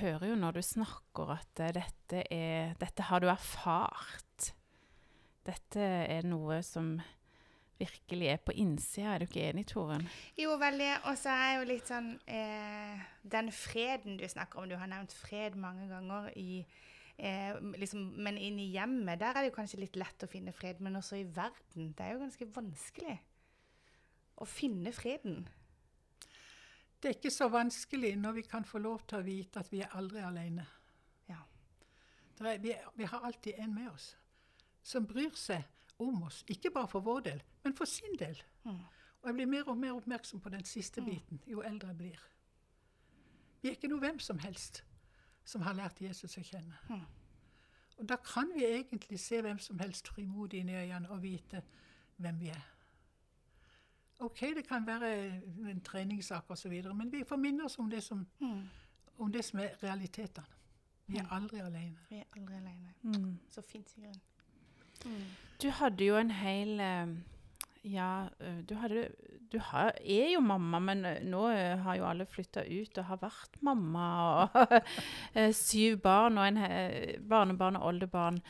Hører 0.00 0.26
jo 0.26 0.34
når 0.34 0.50
du 0.50 0.62
snakker 0.62 1.34
at 1.36 1.60
eh, 1.60 1.74
dette, 1.74 2.22
er, 2.32 2.74
dette 2.80 3.02
har 3.02 3.20
du 3.20 3.28
erfart. 3.28 4.54
Dette 5.46 5.80
er 5.84 6.24
noe 6.26 6.62
som 6.64 6.96
virkelig 7.78 8.28
er 8.32 8.40
på 8.42 8.54
innsida. 8.56 9.14
Er 9.14 9.22
du 9.22 9.28
ikke 9.28 9.44
enig, 9.50 9.66
Toren? 9.70 10.08
Jo, 10.38 10.56
veldig. 10.58 10.90
Og 11.10 11.18
så 11.20 11.34
er 11.34 11.58
jo 11.58 11.68
litt 11.68 11.90
sånn 11.90 12.14
eh, 12.26 13.04
Den 13.22 13.52
freden 13.54 14.18
du 14.18 14.26
snakker 14.28 14.62
om, 14.62 14.68
du 14.70 14.78
har 14.80 14.90
nevnt 14.90 15.14
fred 15.14 15.58
mange 15.60 15.88
ganger 15.90 16.30
i 16.38 16.64
eh, 17.18 17.58
liksom, 17.78 18.00
Men 18.22 18.38
inn 18.38 18.58
i 18.58 18.70
hjemmet, 18.72 19.20
der 19.20 19.34
er 19.34 19.42
det 19.42 19.52
jo 19.52 19.58
kanskje 19.58 19.80
litt 19.80 19.96
lett 19.96 20.24
å 20.24 20.30
finne 20.30 20.52
fred. 20.52 20.80
Men 20.80 20.96
også 20.96 21.16
i 21.20 21.26
verden. 21.26 21.92
Det 21.92 22.04
er 22.06 22.14
jo 22.14 22.24
ganske 22.24 22.48
vanskelig 22.54 23.18
å 24.40 24.48
finne 24.48 24.92
freden. 24.92 25.44
Det 27.00 27.10
er 27.10 27.18
ikke 27.18 27.30
så 27.30 27.50
vanskelig 27.52 28.14
når 28.16 28.32
vi 28.32 28.42
kan 28.48 28.64
få 28.64 28.80
lov 28.80 29.04
til 29.06 29.20
å 29.20 29.26
vite 29.26 29.60
at 29.60 29.70
vi 29.72 29.82
er 29.84 29.92
aldri 29.98 30.22
alene. 30.24 30.64
Ja. 31.28 31.42
Er, 32.40 32.58
vi, 32.58 32.72
vi 32.96 33.08
har 33.10 33.26
alltid 33.26 33.60
en 33.60 33.74
med 33.74 33.90
oss 33.90 34.14
som 34.84 35.06
bryr 35.08 35.32
seg 35.36 35.62
om 36.00 36.22
oss. 36.26 36.42
Ikke 36.48 36.72
bare 36.72 36.88
for 36.88 37.04
vår 37.04 37.20
del, 37.28 37.42
men 37.64 37.76
for 37.76 37.88
sin 37.88 38.16
del. 38.20 38.40
Mm. 38.64 38.80
Og 39.20 39.28
jeg 39.28 39.36
blir 39.38 39.46
mer 39.52 39.68
og 39.68 39.78
mer 39.80 39.94
oppmerksom 39.96 40.40
på 40.40 40.52
den 40.52 40.64
siste 40.68 41.04
biten 41.04 41.40
jo 41.48 41.62
eldre 41.64 41.92
jeg 41.92 42.00
blir. 42.00 42.24
Vi 43.62 43.70
er 43.70 43.78
ikke 43.78 43.88
noe 43.88 44.02
hvem 44.02 44.18
som 44.20 44.40
helst 44.42 44.82
som 45.44 45.62
har 45.62 45.74
lært 45.74 46.00
Jesus 46.00 46.38
å 46.38 46.42
kjenne. 46.42 46.78
Mm. 46.88 47.00
Og 47.98 48.08
da 48.08 48.16
kan 48.16 48.50
vi 48.54 48.64
egentlig 48.64 49.20
se 49.20 49.40
hvem 49.42 49.58
som 49.58 49.78
helst 49.78 50.08
frimodig 50.08 50.60
inn 50.60 50.68
i 50.68 50.74
øynene 50.80 51.10
og 51.10 51.22
vite 51.22 51.62
hvem 52.16 52.40
vi 52.40 52.48
er. 52.48 52.64
OK, 54.20 54.40
det 54.56 54.64
kan 54.68 54.86
være 54.86 55.10
en 55.70 55.80
treningssak 55.84 56.50
osv., 56.50 56.72
men 56.94 57.12
vi 57.12 57.24
får 57.28 57.36
minne 57.36 57.64
oss 57.64 57.78
om 57.78 57.90
det 57.90 58.02
som, 58.02 58.26
Mm. 58.40 58.62
om 59.18 59.32
det 59.32 59.44
som 59.44 59.58
er 59.58 59.68
realitetene. 59.82 60.46
Vi 61.06 61.16
er 61.16 61.26
aldri 61.30 61.58
alene. 61.60 61.98
Vi 62.08 62.16
er 62.16 62.24
aldri 62.36 62.54
alene. 62.54 62.94
Mm. 63.02 63.38
Så 63.50 63.62
fint, 63.62 63.90
Sigrun. 63.90 64.20
Du 65.62 65.68
hadde 65.70 66.04
jo 66.04 66.16
en 66.16 66.30
hel 66.30 66.80
eh, 66.80 67.08
Ja, 67.84 68.28
eh, 68.40 68.62
du 68.68 68.74
hadde 68.74 69.08
Du 69.54 69.60
har, 69.62 69.92
er 70.02 70.32
jo 70.32 70.40
mamma, 70.42 70.80
men 70.82 71.04
eh, 71.06 71.20
nå 71.22 71.44
eh, 71.52 71.78
har 71.84 71.98
jo 72.00 72.06
alle 72.08 72.26
flytta 72.26 72.64
ut 72.66 72.98
og 72.98 73.06
har 73.06 73.20
vært 73.20 73.58
mamma. 73.62 74.06
Og 74.42 74.72
eh, 75.38 75.52
syv 75.54 76.00
barn 76.02 76.40
og 76.42 76.48
en 76.48 76.58
barnebarn 77.30 77.78
og 77.78 77.86
oldebarn. 77.92 78.40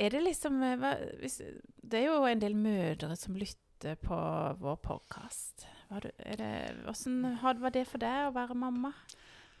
Er 0.00 0.14
det 0.14 0.22
liksom 0.24 0.62
hva, 0.80 0.94
hvis, 1.20 1.42
Det 1.76 2.00
er 2.00 2.06
jo 2.08 2.22
en 2.24 2.40
del 2.40 2.56
mødre 2.56 3.12
som 3.20 3.36
lytter 3.36 3.98
på 4.00 4.20
vår 4.62 4.78
podkast. 4.80 5.66
Hvordan 5.90 7.60
var 7.60 7.74
det 7.74 7.84
for 7.90 8.00
deg 8.00 8.30
å 8.30 8.32
være 8.32 8.56
mamma? 8.56 8.94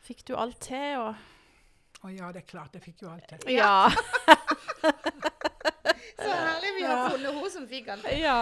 Fikk 0.00 0.24
du 0.30 0.36
alt 0.40 0.62
til? 0.64 0.96
Og 0.96 2.06
Og 2.06 2.16
ja, 2.16 2.32
det 2.32 2.46
er 2.46 2.48
klart, 2.48 2.72
jeg 2.72 2.88
fikk 2.88 3.04
jo 3.04 3.12
alt 3.12 3.28
til. 3.28 3.52
ja. 3.52 3.90
Funnet 7.30 7.42
hun 7.46 7.50
som 7.54 7.66
fikk 7.70 7.88
alt. 7.94 8.06
Ja. 8.18 8.36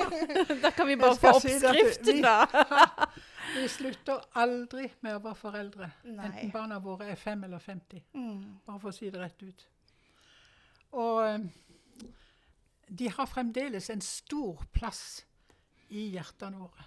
Da 0.62 0.70
kan 0.76 0.86
vi 0.88 0.96
bare 1.00 1.16
få 1.16 1.32
oppskriften, 1.38 2.04
si 2.04 2.12
vi- 2.18 2.22
da. 2.22 2.46
Vi 3.54 3.64
slutter 3.68 4.20
aldri 4.38 4.84
med 5.02 5.16
å 5.16 5.22
være 5.24 5.34
foreldre. 5.40 5.88
Nei. 6.06 6.26
Enten 6.28 6.52
barna 6.54 6.76
våre 6.78 7.08
er 7.10 7.16
fem 7.18 7.40
eller 7.48 7.58
50. 7.58 8.04
Mm. 8.14 8.60
Bare 8.66 8.78
for 8.78 8.92
å 8.92 8.94
si 8.94 9.08
det 9.10 9.18
rett 9.18 9.42
ut. 9.42 9.64
Og 10.92 11.18
eh, 11.26 11.48
de 13.00 13.08
har 13.16 13.26
fremdeles 13.26 13.90
en 13.90 14.00
stor 14.06 14.62
plass 14.74 15.24
i 15.90 16.04
hjertene 16.14 16.60
våre. 16.62 16.86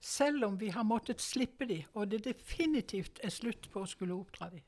Selv 0.00 0.44
om 0.46 0.56
vi 0.58 0.68
har 0.74 0.84
måttet 0.86 1.20
slippe 1.22 1.66
dem, 1.66 1.86
og 1.94 2.10
det 2.10 2.20
definitivt 2.26 3.18
er 3.26 3.30
slutt 3.34 3.66
på 3.72 3.82
å 3.82 3.88
skulle 3.90 4.14
oppdra 4.14 4.50
dem. 4.52 4.62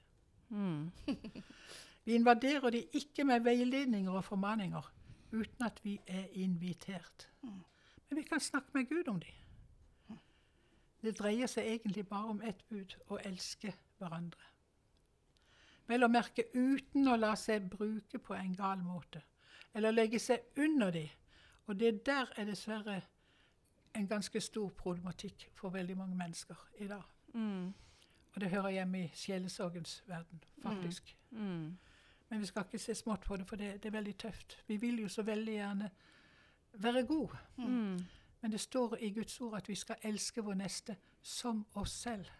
Mm. 0.50 0.90
Vi 2.04 2.14
invaderer 2.16 2.72
de 2.74 2.80
ikke 2.98 3.22
med 3.28 3.44
veiledninger 3.44 4.14
og 4.16 4.24
formaninger 4.26 4.86
uten 5.32 5.66
at 5.66 5.80
vi 5.84 6.00
er 6.06 6.26
invitert. 6.32 7.28
Men 8.08 8.18
vi 8.18 8.22
kan 8.22 8.40
snakke 8.40 8.70
med 8.74 8.88
Gud 8.88 9.08
om 9.08 9.20
de. 9.20 9.32
Det 11.02 11.18
dreier 11.18 11.48
seg 11.48 11.66
egentlig 11.66 12.08
bare 12.08 12.32
om 12.34 12.42
ett 12.44 12.60
bud 12.68 12.96
å 13.08 13.18
elske 13.24 13.72
hverandre. 13.98 14.42
Vel 15.88 16.04
å 16.04 16.10
merke 16.12 16.44
uten 16.54 17.08
å 17.08 17.16
la 17.16 17.32
seg 17.36 17.70
bruke 17.70 18.18
på 18.18 18.34
en 18.36 18.52
gal 18.54 18.82
måte, 18.84 19.22
eller 19.74 19.94
legge 19.94 20.20
seg 20.20 20.60
under 20.60 20.92
de. 20.94 21.06
Og 21.66 21.78
det 21.80 22.04
der 22.06 22.30
er 22.36 22.44
dessverre 22.44 23.00
en 23.94 24.06
ganske 24.08 24.40
stor 24.40 24.70
problematikk 24.70 25.48
for 25.54 25.70
veldig 25.70 25.96
mange 25.96 26.16
mennesker 26.16 26.56
i 26.78 26.86
dag. 26.90 27.06
Mm. 27.34 27.72
Og 28.34 28.40
det 28.40 28.50
hører 28.50 28.68
hjemme 28.70 29.04
i 29.04 29.10
sjelesorgens 29.14 30.02
verden, 30.06 30.42
faktisk. 30.62 31.16
Mm. 31.30 31.78
Men 32.30 32.40
vi 32.40 32.46
skal 32.46 32.66
ikke 32.66 32.78
se 32.78 32.94
smått 32.94 33.26
på 33.26 33.36
det, 33.36 33.46
for 33.48 33.58
det, 33.58 33.72
det 33.82 33.90
er 33.90 33.96
veldig 33.98 34.16
tøft. 34.18 34.58
Vi 34.66 34.76
vil 34.78 35.00
jo 35.02 35.08
så 35.10 35.22
veldig 35.26 35.52
gjerne 35.52 35.90
være 36.72 37.02
god. 37.06 37.36
Mm. 37.56 37.96
Men 38.40 38.52
det 38.52 38.60
står 38.60 38.96
i 39.02 39.10
Guds 39.10 39.40
ord 39.40 39.56
at 39.58 39.68
vi 39.68 39.74
skal 39.74 39.96
elske 40.06 40.44
vår 40.44 40.54
neste 40.62 40.96
som 41.22 41.64
oss 41.74 41.92
selv. 42.06 42.30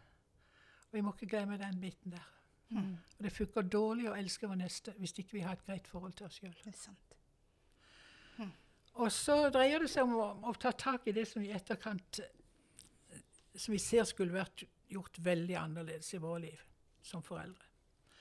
Og 0.90 0.96
vi 0.96 1.02
må 1.04 1.12
ikke 1.14 1.32
glemme 1.34 1.58
den 1.58 1.80
biten 1.80 2.14
der. 2.14 2.28
Mm. 2.70 2.96
Og 3.18 3.24
det 3.24 3.32
funker 3.34 3.66
dårlig 3.66 4.06
å 4.10 4.14
elske 4.14 4.48
vår 4.48 4.60
neste 4.62 4.94
hvis 4.98 5.16
ikke 5.18 5.40
vi 5.40 5.44
har 5.44 5.58
et 5.58 5.66
greit 5.66 5.90
forhold 5.90 6.14
til 6.18 6.28
oss 6.28 6.38
sjøl. 6.38 6.54
Er. 6.70 8.52
Og 8.94 9.10
så 9.12 9.36
dreier 9.50 9.82
det 9.82 9.90
seg 9.90 10.06
om 10.06 10.16
å, 10.18 10.28
å 10.50 10.54
ta 10.58 10.72
tak 10.72 11.08
i 11.10 11.14
det 11.16 11.26
som 11.28 11.42
i 11.42 11.52
etterkant 11.54 12.22
eh, 12.22 13.24
Som 13.54 13.74
vi 13.74 13.80
ser 13.82 14.06
skulle 14.06 14.38
vært 14.38 14.64
gjort 14.90 15.18
veldig 15.22 15.56
annerledes 15.58 16.14
i 16.14 16.22
våre 16.22 16.44
liv 16.46 16.62
som 17.02 17.22
foreldre. 17.22 17.69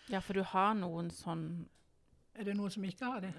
Ja, 0.10 0.20
for 0.20 0.34
du 0.34 0.44
har 0.44 0.74
noen 0.74 1.12
sånn 1.14 1.68
Er 2.40 2.48
det 2.48 2.56
noen 2.58 2.72
som 2.72 2.86
ikke 2.88 3.06
har 3.06 3.22
det? 3.22 3.34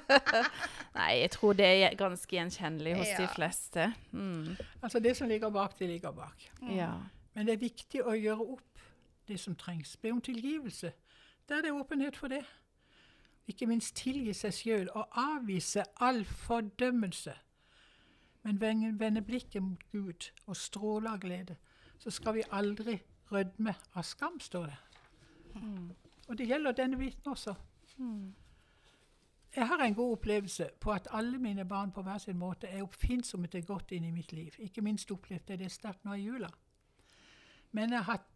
Nei, 0.98 1.10
jeg 1.22 1.30
tror 1.34 1.56
det 1.56 1.66
er 1.66 1.96
ganske 1.98 2.36
gjenkjennelig 2.36 2.96
hos 2.98 3.12
de 3.16 3.28
fleste. 3.32 3.86
Mm. 4.12 4.58
Altså 4.82 5.00
det 5.00 5.14
som 5.16 5.30
ligger 5.30 5.50
bak, 5.54 5.78
det 5.78 5.88
ligger 5.88 6.12
bak. 6.12 6.50
Ja. 6.68 6.90
Men 7.32 7.46
det 7.48 7.54
er 7.54 7.62
viktig 7.62 8.02
å 8.04 8.12
gjøre 8.18 8.44
opp 8.56 8.82
det 9.30 9.38
som 9.40 9.56
trengs. 9.56 9.94
Be 9.96 10.12
om 10.12 10.20
tilgivelse. 10.20 10.92
Der 11.48 11.62
det 11.64 11.70
er 11.70 11.78
åpenhet 11.80 12.18
for 12.18 12.28
det. 12.28 12.42
Ikke 13.48 13.66
minst 13.66 13.96
tilgi 13.96 14.34
seg 14.36 14.54
sjøl 14.54 14.90
og 14.94 15.16
avvise 15.18 15.86
all 16.04 16.24
fordømmelse. 16.24 17.34
Men 18.42 18.60
vende 18.60 18.92
vende 19.00 19.22
blikket 19.22 19.62
mot 19.62 19.82
Gud 19.92 20.30
og 20.46 20.56
stråle 20.56 21.10
av 21.10 21.20
glede, 21.20 21.56
så 21.98 22.10
skal 22.10 22.34
vi 22.38 22.46
aldri 22.52 23.00
rødme 23.32 23.74
av 23.94 24.02
skam, 24.06 24.40
står 24.40 24.70
det. 24.70 24.78
Og 26.28 26.38
det 26.38 26.46
gjelder 26.46 26.72
denne 26.72 26.96
biten 26.96 27.30
også. 27.30 27.54
Jeg 29.56 29.66
har 29.66 29.82
en 29.82 29.94
god 29.94 30.12
opplevelse 30.12 30.68
på 30.80 30.92
at 30.92 31.08
alle 31.10 31.38
mine 31.38 31.64
barn 31.68 31.92
på 31.92 32.02
hver 32.02 32.18
sin 32.18 32.38
måte 32.38 32.66
er 32.66 32.82
oppfinnsomme 32.82 33.46
til 33.46 33.66
godt 33.66 33.92
inn 33.92 34.04
i 34.04 34.10
mitt 34.10 34.32
liv. 34.32 34.54
Ikke 34.58 34.82
minst 34.82 35.10
opplevde 35.10 35.52
jeg 35.52 35.58
det 35.58 35.72
sterkt 35.72 36.04
nå 36.04 36.14
i 36.14 36.22
jula. 36.22 36.48
Men 37.72 37.92
jeg 37.92 38.04
har 38.04 38.12
hatt 38.12 38.28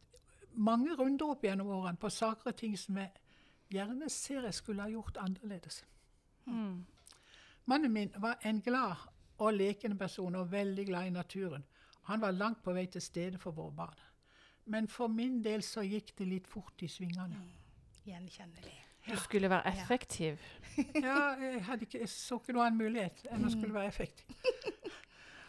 mange 0.55 0.95
runder 0.95 1.27
opp 1.27 1.45
gjennom 1.45 1.71
årene 1.71 1.99
på 1.99 2.11
saker 2.11 2.51
og 2.51 2.57
ting 2.57 2.75
som 2.79 2.99
jeg 2.99 3.11
gjerne 3.71 4.11
ser 4.11 4.43
jeg 4.47 4.55
skulle 4.55 4.83
ha 4.83 4.91
gjort 4.91 5.17
annerledes. 5.23 5.85
Mm. 6.45 6.85
Mannen 7.65 7.93
min 7.93 8.13
var 8.19 8.39
en 8.43 8.61
glad 8.61 9.07
og 9.39 9.55
lekende 9.55 9.99
person 9.99 10.35
og 10.35 10.53
veldig 10.53 10.87
glad 10.87 11.07
i 11.07 11.15
naturen. 11.15 11.65
Han 12.03 12.21
var 12.21 12.31
langt 12.31 12.63
på 12.63 12.73
vei 12.73 12.87
til 12.87 13.03
stede 13.03 13.39
for 13.39 13.51
våre 13.57 13.73
barn. 13.73 14.03
Men 14.67 14.89
for 14.89 15.09
min 15.13 15.43
del 15.45 15.63
så 15.63 15.83
gikk 15.85 16.15
det 16.19 16.27
litt 16.29 16.47
fort 16.49 16.83
i 16.83 16.89
svingene. 16.89 17.41
Gjenkjennelig. 18.05 18.75
Du 19.05 19.17
skulle 19.21 19.51
være 19.53 19.73
effektiv. 19.75 20.41
Ja, 20.95 21.35
jeg, 21.37 21.65
hadde 21.65 21.85
ikke, 21.85 21.99
jeg 22.01 22.09
så 22.09 22.39
ikke 22.41 22.55
noen 22.57 22.67
annen 22.67 22.81
mulighet 22.81 23.27
enn 23.31 23.45
å 23.45 23.51
skulle 23.53 23.77
være 23.77 23.91
effektiv. 23.93 24.37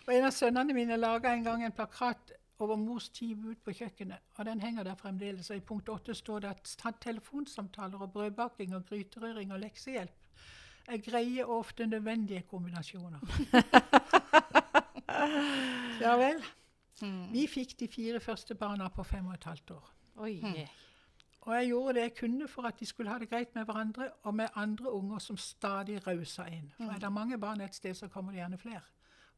Og 0.05 0.11
En 0.13 0.27
av 0.27 0.33
sønnene 0.35 0.73
mine 0.75 0.97
laga 0.99 1.31
en 1.33 1.45
gang 1.45 1.63
en 1.65 1.73
plakat 1.73 2.33
over 2.59 2.75
mors 2.79 3.07
ti 3.09 3.33
bud 3.35 3.55
på 3.63 3.71
kjøkkenet. 3.79 4.19
og 4.37 4.45
Den 4.45 4.61
henger 4.61 4.83
der 4.83 4.95
fremdeles. 4.99 5.49
og 5.49 5.57
I 5.57 5.65
punkt 5.65 5.89
åtte 5.89 6.15
står 6.15 6.39
det 6.43 6.49
at 6.51 6.99
telefonsamtaler 7.01 8.01
og 8.01 8.11
brødbaking 8.13 8.75
og 8.75 8.85
gryterøring 8.85 9.53
og 9.53 9.59
leksehjelp 9.63 10.25
er 10.87 10.97
greie 11.01 11.45
og 11.45 11.59
ofte 11.59 11.87
nødvendige 11.87 12.41
kombinasjoner. 12.41 13.19
ja 16.05 16.15
vel. 16.21 16.43
Vi 17.31 17.47
fikk 17.47 17.75
de 17.79 17.87
fire 17.91 18.19
første 18.19 18.55
barna 18.55 18.87
på 18.89 19.03
fem 19.03 19.25
og 19.27 19.33
et 19.33 19.43
halvt 19.43 19.71
år. 19.71 19.93
Oi. 20.23 20.67
Og 21.45 21.55
jeg 21.55 21.67
gjorde 21.67 21.93
det 21.93 22.01
jeg 22.01 22.15
kunne 22.15 22.47
for 22.47 22.61
at 22.65 22.79
de 22.79 22.85
skulle 22.85 23.11
ha 23.11 23.19
det 23.19 23.29
greit 23.29 23.55
med 23.55 23.65
hverandre 23.65 24.09
og 24.23 24.35
med 24.35 24.47
andre 24.55 24.91
unger 24.91 25.19
som 25.19 25.37
stadig 25.37 26.07
rausa 26.07 26.47
inn. 26.49 26.71
For 26.77 26.93
er 26.93 26.99
det 26.99 27.11
mange 27.11 27.37
barn 27.37 27.61
et 27.61 27.75
sted, 27.75 27.93
så 27.93 28.07
kommer 28.07 28.31
det 28.31 28.39
gjerne 28.39 28.57
flere. 28.57 28.81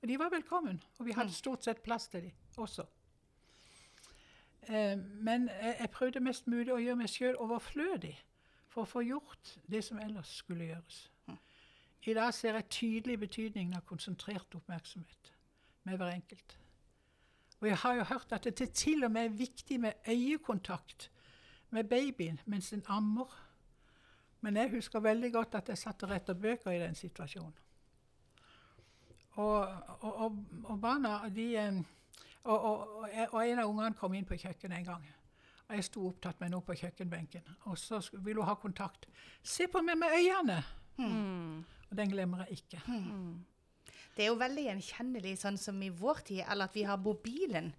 Og 0.02 0.08
de 0.08 0.20
var 0.20 0.30
velkommen, 0.30 0.84
og 1.00 1.06
vi 1.06 1.12
hadde 1.12 1.34
stort 1.34 1.64
sett 1.64 1.82
plass 1.84 2.08
til 2.08 2.22
dem 2.22 2.32
også. 2.58 2.86
Eh, 4.70 4.98
men 5.00 5.50
jeg, 5.50 5.76
jeg 5.80 5.90
prøvde 5.90 6.20
mest 6.20 6.48
mulig 6.48 6.74
å 6.74 6.80
gjøre 6.80 6.96
meg 7.02 7.10
sjøl 7.10 7.36
overflødig 7.44 8.14
for 8.68 8.86
å 8.86 8.92
få 8.92 9.02
gjort 9.02 9.58
det 9.68 9.84
som 9.84 10.00
ellers 10.00 10.38
skulle 10.38 10.70
gjøres. 10.70 11.08
I 12.08 12.14
dag 12.14 12.34
ser 12.34 12.56
jeg 12.56 12.70
tydelig 12.72 13.20
betydningen 13.20 13.76
av 13.76 13.84
konsentrert 13.84 14.56
oppmerksomhet 14.56 15.34
med 15.84 15.98
hver 16.00 16.14
enkelt. 16.14 16.58
Og 17.60 17.68
jeg 17.68 17.78
har 17.78 17.94
jo 17.94 18.04
hørt 18.04 18.32
at 18.32 18.44
det 18.44 18.72
til 18.72 19.04
og 19.04 19.12
med 19.12 19.26
er 19.26 19.38
viktig 19.38 19.80
med 19.80 19.94
øyekontakt 20.08 21.12
med 21.70 21.84
babyen 21.84 22.40
mens 22.46 22.70
den 22.70 22.84
ammer. 22.88 23.44
Men 24.42 24.58
jeg 24.58 24.72
husker 24.72 25.00
veldig 25.00 25.32
godt 25.34 25.56
at 25.56 25.70
jeg 25.70 25.78
satt 25.78 26.04
og 26.04 26.10
retta 26.10 26.34
bøker 26.34 26.72
i 26.72 26.80
den 26.80 26.96
situasjonen. 26.96 27.54
Og, 29.32 29.68
og, 30.00 30.16
og, 30.16 30.46
og 30.64 30.82
barna, 30.82 31.30
de 31.30 31.56
eh, 31.58 31.82
og, 32.44 33.44
en 33.44 33.60
av 33.60 33.70
ungene 33.70 33.94
kom 33.98 34.16
inn 34.18 34.26
på 34.26 34.38
kjøkkenet 34.40 34.80
en 34.80 34.88
gang. 34.88 35.04
Og 35.68 35.76
jeg 35.76 35.86
sto 35.86 36.06
opptatt 36.08 36.40
med 36.40 36.54
noe 36.54 36.64
på 36.66 36.78
kjøkkenbenken. 36.80 37.50
Og 37.68 37.78
så 37.78 38.00
ville 38.14 38.40
hun 38.40 38.48
ha 38.48 38.56
kontakt. 38.56 39.06
Se 39.44 39.68
på 39.68 39.82
meg 39.84 40.00
med 40.00 40.16
øynene! 40.16 40.62
Mm. 40.98 41.66
Og 41.90 41.98
den 41.98 42.10
glemmer 42.12 42.46
jeg 42.46 42.62
ikke. 42.62 42.82
Det 44.18 44.26
er 44.26 44.32
jo 44.32 44.40
veldig 44.40 44.64
gjenkjennelig, 44.66 45.36
sånn 45.38 45.58
som 45.62 45.78
i 45.86 45.90
vår 45.94 46.24
tid, 46.26 46.44
eller 46.50 46.66
at 46.72 46.74
vi 46.76 46.84
har 46.90 46.98
mobilen. 46.98 47.72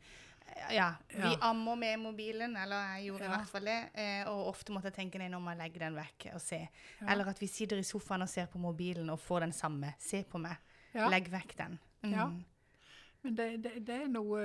Eh, 0.46 0.74
Ja, 0.76 0.94
vi 1.10 1.22
Ja. 1.34 1.36
ammer 1.50 1.76
med 1.76 1.98
mobilen, 2.00 2.56
eller 2.56 2.76
jeg 2.96 3.06
gjorde 3.10 3.24
i 3.26 3.28
hvert 3.28 3.48
fall 3.48 3.64
det. 3.64 3.90
eh, 3.94 4.24
Og 4.28 4.46
ofte 4.54 4.72
måtte 4.72 4.84
jeg 4.90 4.94
tenke 4.94 5.18
nei, 5.18 5.28
nå 5.28 5.40
må 5.40 5.50
jeg 5.50 5.58
legge 5.58 5.78
den 5.82 5.94
vekk 5.98 6.28
og 6.34 6.40
se. 6.40 6.68
Ja. 7.00 7.06
Eller 7.12 7.28
at 7.28 7.38
vi 7.40 7.46
sitter 7.46 7.76
i 7.78 7.82
sofaen 7.82 8.22
og 8.22 8.28
ser 8.28 8.46
på 8.46 8.58
mobilen 8.58 9.10
og 9.10 9.18
får 9.20 9.40
den 9.40 9.52
samme. 9.52 9.94
Se 9.98 10.22
på 10.24 10.38
meg. 10.40 10.56
Ja. 10.94 11.08
Legg 11.08 11.28
vekk 11.30 11.56
den. 11.56 11.78
Mm. 12.02 12.12
Ja. 12.12 12.30
Men 13.24 13.34
det, 13.34 13.62
det, 13.62 13.84
det, 13.84 14.02
er 14.04 14.08
noe, 14.08 14.38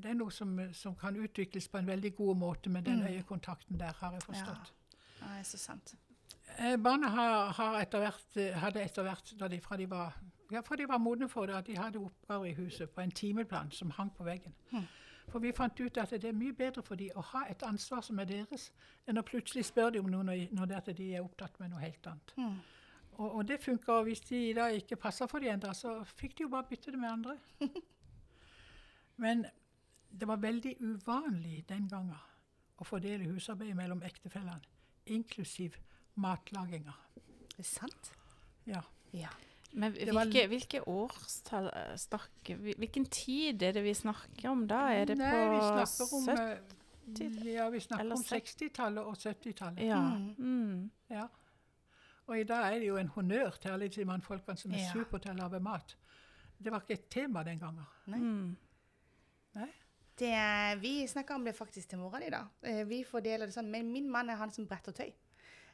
det 0.00 0.10
er 0.10 0.14
noe 0.14 0.30
som, 0.32 0.56
som 0.72 0.94
kan 0.96 1.14
utvikles 1.16 1.68
på 1.68 1.78
en 1.78 1.86
veldig 1.86 2.14
god 2.16 2.36
måte 2.36 2.68
med 2.70 2.84
den 2.84 3.00
Mm. 3.02 3.06
øyekontakten 3.08 3.78
der, 3.78 3.92
har 3.92 4.12
jeg 4.12 4.22
forstått. 4.22 4.72
Ja, 5.20 5.26
det 5.28 5.38
er 5.38 5.42
så 5.44 5.58
sant. 5.58 5.94
Eh, 6.58 6.76
Barna 6.76 7.08
har, 7.08 7.52
har 7.52 7.80
etter 7.82 7.98
hvert, 8.00 8.54
hadde 8.58 8.80
etter 8.82 9.02
hvert, 9.04 9.38
da 9.38 9.48
de, 9.48 9.60
fra, 9.60 9.76
de 9.76 9.86
var, 9.86 10.14
ja, 10.52 10.60
for 10.60 10.76
de 10.76 10.88
var 10.88 10.98
modne 10.98 11.28
for 11.28 11.46
det, 11.46 11.54
at 11.54 11.66
de 11.66 11.76
hadde 11.76 11.98
oppgaver 11.98 12.44
i 12.44 12.54
huset 12.54 12.90
på 12.90 13.00
en 13.00 13.10
timeplan 13.10 13.70
som 13.70 13.90
hang 13.90 14.12
på 14.14 14.24
veggen. 14.24 14.54
Mhm. 14.70 14.86
For 15.28 15.42
vi 15.42 15.52
fant 15.52 15.80
ut 15.80 15.98
at 15.98 16.10
det 16.10 16.24
er 16.24 16.32
mye 16.32 16.54
bedre 16.54 16.82
for 16.86 16.94
dem 16.94 17.16
å 17.18 17.22
ha 17.32 17.42
et 17.50 17.62
ansvar 17.66 18.00
som 18.06 18.18
er 18.22 18.28
deres, 18.30 18.68
enn 19.08 19.18
å 19.18 19.24
plutselig 19.26 19.64
spørre 19.66 19.96
de 19.96 19.98
om 19.98 20.10
noe 20.10 20.22
når, 20.22 20.66
det 20.70 20.76
at 20.76 20.90
de 20.96 21.08
er 21.14 21.24
opptatt 21.24 21.58
med 21.60 21.72
noe 21.72 21.82
helt 21.82 22.06
annet. 22.06 22.34
Mm. 22.36 22.60
Og, 23.16 23.34
og 23.34 23.48
det 23.48 23.58
funka. 23.64 23.92
Og 23.92 24.04
hvis 24.10 24.20
de 24.28 24.40
da 24.54 24.68
ikke 24.70 24.96
passa 24.96 25.26
for 25.26 25.42
de 25.42 25.50
enda, 25.50 25.72
så 25.74 25.98
fikk 26.04 26.38
de 26.38 26.46
jo 26.46 26.52
bare 26.52 26.68
bytte 26.70 26.94
det 26.94 27.00
med 27.00 27.10
andre. 27.10 27.36
Men 29.24 29.46
det 30.20 30.28
var 30.28 30.36
veldig 30.36 30.76
uvanlig 30.80 31.64
den 31.68 31.88
gangen 31.88 32.22
å 32.76 32.84
fordele 32.84 33.26
husarbeidet 33.30 33.76
mellom 33.76 34.02
ektefellene, 34.04 34.62
inklusiv 35.06 35.78
matlaginga. 36.20 36.92
Det 37.56 37.64
er 37.64 37.68
sant? 37.68 38.12
Ja. 38.68 38.82
Ja. 39.16 39.32
Men 39.76 39.92
hvilke, 39.92 40.46
hvilke 40.48 40.80
årstall 40.88 41.66
eh, 41.68 41.94
snakker 42.00 42.56
Hvilken 42.80 43.04
tid 43.12 43.62
er 43.62 43.74
det 43.76 43.82
vi 43.84 43.92
snakker 43.94 44.48
om 44.50 44.62
da? 44.70 44.78
Er 44.96 45.04
det 45.10 45.18
Nei, 45.20 45.30
på 45.34 45.42
vi 45.52 45.58
snakker 45.66 46.14
om, 46.16 46.28
70? 46.30 47.26
eh, 47.46 47.50
ja, 47.52 47.66
vi 47.70 47.80
snakker 47.84 48.14
om 48.16 48.22
60-tallet 48.24 49.04
og 49.04 49.18
70-tallet. 49.20 49.82
Ja. 49.84 50.00
Mm. 50.00 50.34
Mm. 50.38 50.90
Ja. 51.12 51.26
Og 52.26 52.40
i 52.40 52.46
dag 52.48 52.72
er 52.74 52.80
det 52.80 52.88
jo 52.88 52.96
en 52.98 53.12
honnør 53.14 53.50
til 53.62 53.70
alle 53.76 53.88
de 53.92 54.04
mannfolkene 54.08 54.58
som 54.58 54.72
er 54.72 54.80
Ja. 54.82 54.92
super 54.96 55.18
til 55.22 55.30
å 55.36 55.38
lage 55.44 55.60
mat. 55.62 55.94
Det 56.58 56.72
var 56.72 56.80
ikke 56.80 56.94
et 56.96 57.08
tema 57.12 57.42
den 57.44 57.58
gangen. 57.60 57.84
Nei. 58.06 58.18
Mm. 58.18 58.56
Det, 60.18 60.32
vi 60.80 61.06
snakka 61.08 61.34
om 61.36 61.44
det 61.44 61.52
faktisk 61.56 61.88
til 61.90 61.98
mora 62.00 62.18
di, 62.20 62.30
da. 62.32 62.46
Eh, 62.64 62.84
Vi 62.88 63.02
fordeler 63.04 63.46
det 63.46 63.52
sånn. 63.54 63.68
Men 63.70 63.90
min 63.92 64.08
mann 64.10 64.30
er 64.32 64.36
han 64.40 64.50
som 64.50 64.64
bretter 64.66 64.92
tøy. 64.96 65.12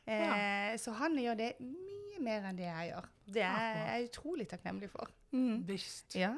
Eh, 0.06 0.76
Så 0.78 0.92
han 0.99 1.14
gjør 1.16 1.37
det 1.38 1.52
mye 1.61 2.01
mer 2.21 2.45
enn 2.50 2.57
det 2.59 2.66
jeg 2.69 2.88
gjør. 2.90 3.07
Det 3.33 3.42
er 3.42 3.76
jeg 3.97 4.09
utrolig 4.11 4.49
takknemlig 4.50 4.90
for. 4.90 5.09
Visst. 5.66 6.14
Ja. 6.19 6.35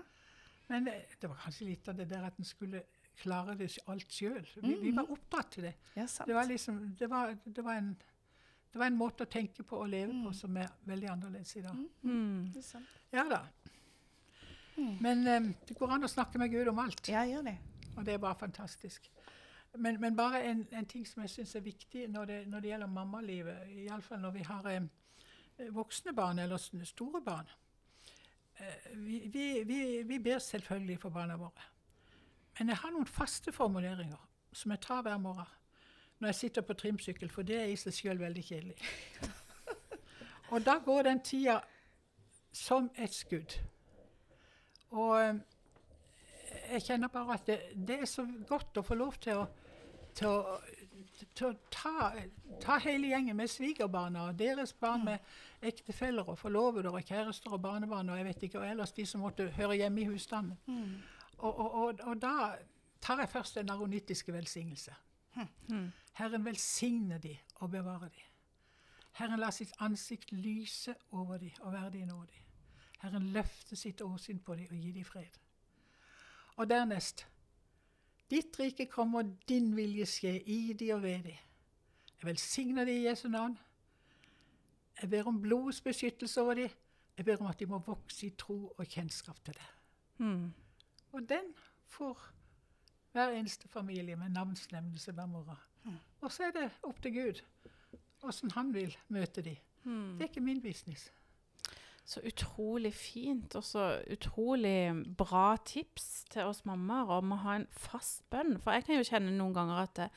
Men 0.69 0.85
det 0.87 1.28
var 1.28 1.37
kanskje 1.43 1.66
litt 1.69 1.88
av 1.88 1.97
det 1.99 2.07
der 2.09 2.25
at 2.25 2.38
en 2.38 2.45
skulle 2.49 2.85
klare 3.21 3.54
det 3.59 3.69
alt 3.88 4.11
sjøl. 4.12 4.47
Vi, 4.62 4.75
vi 4.81 4.90
var 4.97 5.11
oppdratt 5.11 5.50
til 5.54 5.62
det. 5.69 5.75
ja, 5.97 6.07
sant. 6.07 6.26
Det 6.28 6.35
var 6.35 6.45
liksom, 6.49 6.78
det 6.99 7.09
var, 7.11 7.35
det 7.45 7.64
var, 7.64 7.75
en, 7.78 7.93
det 8.73 8.78
var 8.81 8.87
en 8.87 8.97
måte 8.99 9.25
å 9.26 9.31
tenke 9.31 9.62
på 9.62 9.76
og 9.78 9.88
leve 9.88 10.12
på 10.12 10.31
Mm. 10.31 10.35
som 10.35 10.57
er 10.57 10.69
veldig 10.85 11.09
annerledes 11.12 11.57
i 11.57 11.62
dag. 11.62 11.76
Mm. 12.02 12.50
Det 12.54 12.59
er 12.59 12.66
sant. 12.69 12.87
Ja 13.12 13.25
da. 13.31 13.43
Mm. 14.76 14.97
Men 15.00 15.26
um, 15.28 15.54
det 15.69 15.76
går 15.78 15.93
an 15.95 16.04
å 16.04 16.11
snakke 16.11 16.38
med 16.38 16.50
Gud 16.50 16.69
om 16.69 16.78
alt, 16.83 17.09
Ja, 17.09 17.23
gjør 17.25 17.45
det. 17.47 17.59
og 17.97 18.04
det 18.04 18.14
er 18.14 18.19
bare 18.19 18.35
fantastisk. 18.35 19.11
Men, 19.78 20.00
men 20.00 20.16
bare 20.16 20.43
en, 20.43 20.66
en 20.73 20.87
ting 20.87 21.07
som 21.07 21.23
jeg 21.23 21.31
syns 21.31 21.54
er 21.57 21.61
viktig 21.61 22.09
når 22.11 22.25
det, 22.26 22.40
når 22.49 22.61
det 22.61 22.69
gjelder 22.73 22.87
mammalivet, 22.90 23.69
iallfall 23.87 24.21
når 24.23 24.31
vi 24.37 24.43
har 24.47 24.66
eh, 24.71 24.83
voksne 25.75 26.14
barn 26.14 26.38
eller 26.38 26.84
store 26.84 27.20
barn. 27.25 27.50
Eh, 28.56 28.90
vi, 28.92 29.18
vi, 29.32 29.62
vi, 29.64 30.02
vi 30.02 30.18
ber 30.18 30.38
selvfølgelig 30.38 31.00
for 31.00 31.11
barna 31.11 31.37
våre. 31.37 31.70
Men 32.58 32.68
jeg 32.68 32.76
har 32.76 32.94
noen 32.94 33.06
faste 33.06 33.52
formuleringer 33.52 34.20
som 34.54 34.70
jeg 34.70 34.82
tar 34.84 35.02
hver 35.02 35.18
morgen 35.18 35.50
når 36.23 36.30
jeg 36.30 36.34
sitter 36.34 36.62
på 36.62 36.76
trimsykkel, 36.78 37.30
for 37.30 37.42
det 37.42 37.56
er 37.58 37.73
i 37.73 37.76
seg 37.76 37.92
sjøl 37.92 38.20
veldig 38.20 38.42
kjedelig. 38.46 38.76
Og 40.54 40.62
da 40.64 40.76
går 40.84 41.02
den 41.08 41.20
tida 41.26 41.58
som 42.54 42.87
et 42.94 43.12
skudd. 43.12 43.56
Og 44.94 45.18
eh, 45.18 45.40
jeg 46.70 46.87
kjenner 46.87 47.11
bare 47.12 47.34
at 47.34 47.46
det, 47.50 47.58
det 47.75 47.99
er 48.00 48.08
så 48.08 48.25
godt 48.49 48.78
å 48.78 48.86
få 48.86 48.97
lov 48.97 49.19
til 49.21 49.43
å, 49.43 49.49
til 50.14 50.30
å 50.30 50.58
ta, 51.34 52.13
ta 52.60 52.78
hele 52.78 53.08
gjengen 53.08 53.37
med 53.37 53.49
svigerbarna 53.49 54.28
og 54.28 54.39
deres 54.39 54.73
barn 54.73 55.04
med 55.04 55.19
ektefeller 55.63 56.28
og 56.28 56.39
forlovede 56.39 56.91
og 56.91 57.02
kjærester 57.02 57.52
og 57.56 57.63
barnebarn 57.63 58.08
og 58.08 58.19
jeg 58.19 58.25
vet 58.25 58.43
ikke, 58.43 58.60
og 58.60 58.69
ellers 58.69 58.93
de 58.93 59.06
som 59.06 59.21
måtte 59.21 59.49
høre 59.56 59.76
hjemme 59.76 60.00
i 60.00 60.06
husstanden. 60.06 60.58
Mm. 60.67 60.95
Og, 61.39 61.58
og, 61.58 61.75
og, 61.75 62.00
og 62.02 62.23
da 62.23 62.34
tar 63.00 63.21
jeg 63.21 63.28
først 63.28 63.54
den 63.54 63.71
aronittiske 63.71 64.32
velsignelse. 64.32 64.95
Mm. 65.69 65.93
Herren 66.13 66.45
velsigne 66.45 67.19
de 67.19 67.37
og 67.54 67.71
bevare 67.71 68.08
de. 68.08 68.23
Herren 69.15 69.41
la 69.41 69.50
sitt 69.50 69.73
ansikt 69.80 70.32
lyse 70.32 70.95
over 71.10 71.39
de 71.39 71.50
og 71.60 71.73
være 71.73 71.91
de 71.91 72.04
nådig. 72.04 72.41
Herren 73.02 73.28
løfte 73.32 73.76
sitt 73.76 74.00
åsyn 74.00 74.39
på 74.39 74.54
de 74.54 74.67
og 74.71 74.76
gi 74.76 74.93
de 74.93 75.04
fred. 75.04 75.39
Og 76.56 76.71
dernest 76.71 77.26
Ditt 78.34 78.58
rike 78.58 78.88
kommer, 78.90 79.28
din 79.49 79.70
vilje 79.76 80.06
skje 80.10 80.32
i 80.50 80.73
de 80.75 80.90
og 80.94 81.04
ved 81.04 81.28
de. 81.28 81.34
Jeg 82.18 82.26
velsigner 82.26 82.88
de 82.88 82.97
i 82.99 83.06
Jesu 83.06 83.28
navn. 83.30 83.54
Jeg 85.02 85.10
ber 85.10 85.28
om 85.30 85.38
blodets 85.42 85.80
beskyttelse 85.84 86.42
over 86.42 86.58
de. 86.58 86.68
Jeg 87.16 87.26
ber 87.28 87.42
om 87.42 87.47
at 87.47 87.60
de 87.60 87.68
må 87.70 87.78
vokse 87.86 88.26
i 88.26 88.34
tro 88.38 88.56
og 88.75 88.86
kjennskap 88.90 89.38
til 89.44 89.54
det. 89.54 89.70
Mm. 90.18 90.50
Og 91.12 91.28
den 91.28 91.52
får 91.94 92.30
hver 93.14 93.36
eneste 93.38 93.68
familie 93.68 94.16
med 94.16 94.34
navnsnevnelse 94.34 95.12
hver 95.12 95.30
morgen. 95.30 96.00
Og 96.20 96.32
så 96.32 96.49
er 96.49 96.56
det 96.56 96.70
opp 96.82 97.02
til 97.02 97.14
Gud 97.14 97.42
åssen 98.28 98.52
han 98.54 98.73
vil 98.75 98.94
møte 99.12 99.44
de. 99.44 99.54
Mm. 99.84 100.16
Det 100.16 100.26
er 100.26 100.30
ikke 100.32 100.44
min 100.44 100.62
business. 100.62 101.10
Så 102.04 102.21
utrolig 102.21 102.93
fint 102.93 103.54
og 103.56 103.64
så 103.64 103.84
utrolig 104.12 104.93
bra 105.17 105.56
tips 105.64 106.25
til 106.34 106.50
oss 106.50 106.64
mammaer 106.69 107.14
om 107.17 107.32
å 107.32 107.38
ha 107.47 107.54
en 107.56 107.67
fast 107.73 108.26
bønn. 108.30 108.58
For 108.60 108.76
jeg 108.76 108.84
kan 108.84 108.99
jo 108.99 109.06
kjenne 109.08 109.32
noen 109.32 109.54
ganger 109.56 109.80
at 109.86 109.95
det, 110.02 110.08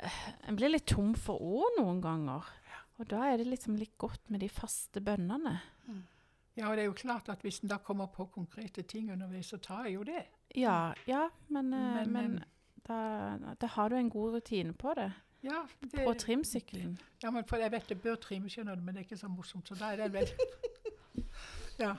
eh, 0.00 0.20
en 0.48 0.56
blir 0.56 0.72
litt 0.72 0.86
tom 0.88 1.12
for 1.14 1.36
ord 1.44 1.76
noen 1.76 2.00
ganger. 2.00 2.48
Og 2.98 3.06
da 3.12 3.26
er 3.28 3.36
det 3.38 3.46
liksom 3.46 3.76
litt 3.78 3.98
godt 4.00 4.30
med 4.32 4.40
de 4.40 4.48
faste 4.48 5.00
bønnene. 5.04 5.58
Ja, 6.58 6.70
og 6.70 6.74
det 6.74 6.82
er 6.82 6.88
jo 6.88 6.96
klart 6.98 7.28
at 7.30 7.44
Hvis 7.46 7.60
en 7.62 7.70
da 7.70 7.76
kommer 7.78 8.08
på 8.10 8.26
konkrete 8.34 8.82
ting 8.82 9.12
underveis, 9.12 9.46
så 9.52 9.60
tar 9.62 9.84
jeg 9.86 9.94
jo 9.94 10.02
det. 10.08 10.24
Ja, 10.56 10.94
ja, 11.06 11.28
men, 11.48 11.72
eh, 11.72 12.06
Men, 12.06 12.12
men 12.12 12.44
da, 12.88 13.54
da 13.60 13.66
har 13.66 13.88
du 13.88 13.96
en 13.96 14.10
god 14.10 14.34
rutine 14.34 14.72
på 14.72 14.94
det. 14.96 15.12
Ja, 15.42 15.66
det, 15.80 16.04
På 16.04 16.14
trimsykkelen. 16.18 16.98
ja, 17.22 17.30
men 17.30 17.44
jeg 17.46 17.70
vet 17.70 17.88
det 17.88 18.02
bør 18.02 18.16
trimme, 18.16 18.48
skjønner 18.50 18.74
du, 18.74 18.82
men 18.82 18.94
det 18.94 19.02
er 19.02 19.06
ikke 19.06 19.20
så 19.20 19.28
morsomt. 19.28 19.68
Så 19.68 19.76
da 19.78 19.92
er 19.92 19.96
det 19.96 20.12
vel 20.12 20.26
Ja. 21.78 21.94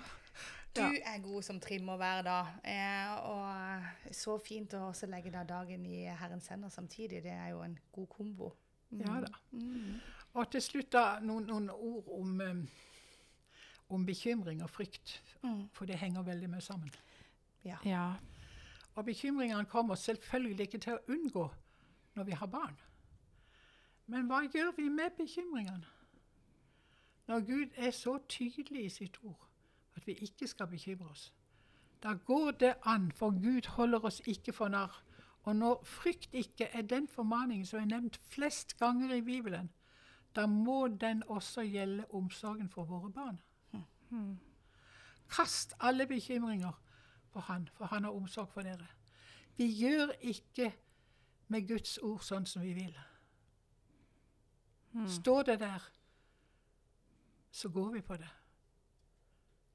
Du 0.76 0.82
er 0.82 1.22
god 1.24 1.42
som 1.44 1.60
trimmer 1.60 1.98
hver 1.98 2.22
dag. 2.22 2.48
Eh, 2.64 3.14
og 3.26 4.14
så 4.16 4.38
fint 4.44 4.74
å 4.78 4.90
også 4.90 5.10
legge 5.10 5.32
da 5.34 5.44
dagen 5.48 5.86
i 5.86 6.04
Herrens 6.06 6.48
hender 6.52 6.70
samtidig. 6.70 7.24
Det 7.26 7.34
er 7.34 7.52
jo 7.54 7.64
en 7.66 7.78
god 7.92 8.08
kombo. 8.14 8.52
Mm. 8.90 9.02
Ja 9.02 9.20
da. 9.26 9.32
Mm. 9.52 10.00
Og 10.34 10.52
til 10.52 10.62
slutt 10.62 10.92
da, 10.94 11.06
noen, 11.26 11.48
noen 11.50 11.70
ord 11.74 12.12
om, 12.20 12.42
eh, 12.42 13.56
om 13.90 14.06
bekymring 14.06 14.64
og 14.64 14.70
frykt. 14.70 15.20
Mm. 15.42 15.70
For 15.74 15.90
det 15.90 15.98
henger 16.02 16.28
veldig 16.28 16.50
mye 16.50 16.62
sammen. 16.62 16.92
Ja. 17.66 18.06
Og 18.96 19.06
bekymringene 19.06 19.66
kommer 19.66 19.96
selvfølgelig 19.96 20.68
ikke 20.68 20.84
til 20.86 20.98
å 20.98 21.04
unngå 21.12 21.50
når 22.16 22.30
vi 22.30 22.38
har 22.38 22.48
barn. 22.52 22.78
Men 24.10 24.30
hva 24.30 24.42
gjør 24.46 24.74
vi 24.78 24.90
med 24.90 25.18
bekymringene? 25.18 25.86
Når 27.30 27.40
Gud 27.46 27.76
er 27.76 27.92
så 27.92 28.18
tydelig 28.30 28.86
i 28.86 28.90
sitt 28.90 29.18
ord 29.24 29.50
at 29.96 30.08
vi 30.08 30.14
ikke 30.14 30.48
skal 30.48 30.68
bekymre 30.68 31.10
oss, 31.10 31.34
da 32.04 32.14
går 32.14 32.52
det 32.52 32.74
an, 32.86 33.12
for 33.12 33.30
Gud 33.30 33.68
holder 33.68 34.06
oss 34.06 34.22
ikke 34.26 34.54
for 34.54 34.68
narr. 34.68 35.04
Og 35.44 35.56
når 35.56 35.84
frykt 35.84 36.34
ikke 36.34 36.66
er 36.66 36.82
den 36.82 37.08
formaningen 37.08 37.66
som 37.66 37.80
er 37.80 37.86
nevnt 37.86 38.18
flest 38.18 38.78
ganger 38.80 39.14
i 39.14 39.22
Bibelen, 39.22 39.70
da 40.36 40.46
må 40.46 40.88
den 40.88 41.24
også 41.28 41.62
gjelde 41.62 42.06
omsorgen 42.10 42.70
for 42.70 42.84
våre 42.84 43.12
barn. 43.12 43.40
Mm. 44.10 44.40
Kast 45.30 45.76
alle 45.80 46.08
bekymringer 46.08 46.82
på 47.32 47.40
Han, 47.40 47.70
for 47.74 47.86
Han 47.86 48.04
har 48.04 48.12
omsorg 48.12 48.50
for 48.50 48.62
dere. 48.62 48.88
Vi 49.58 49.66
gjør 49.66 50.12
ikke 50.22 50.74
med 51.48 51.68
Guds 51.68 51.98
ord 51.98 52.24
sånn 52.26 52.46
som 52.46 52.66
vi 52.66 52.74
vil. 52.74 52.98
Mm. 54.92 55.08
Står 55.08 55.44
det 55.44 55.60
der, 55.60 55.92
så 57.52 57.70
går 57.70 57.92
vi 57.92 58.02
på 58.02 58.18
det. 58.18 58.30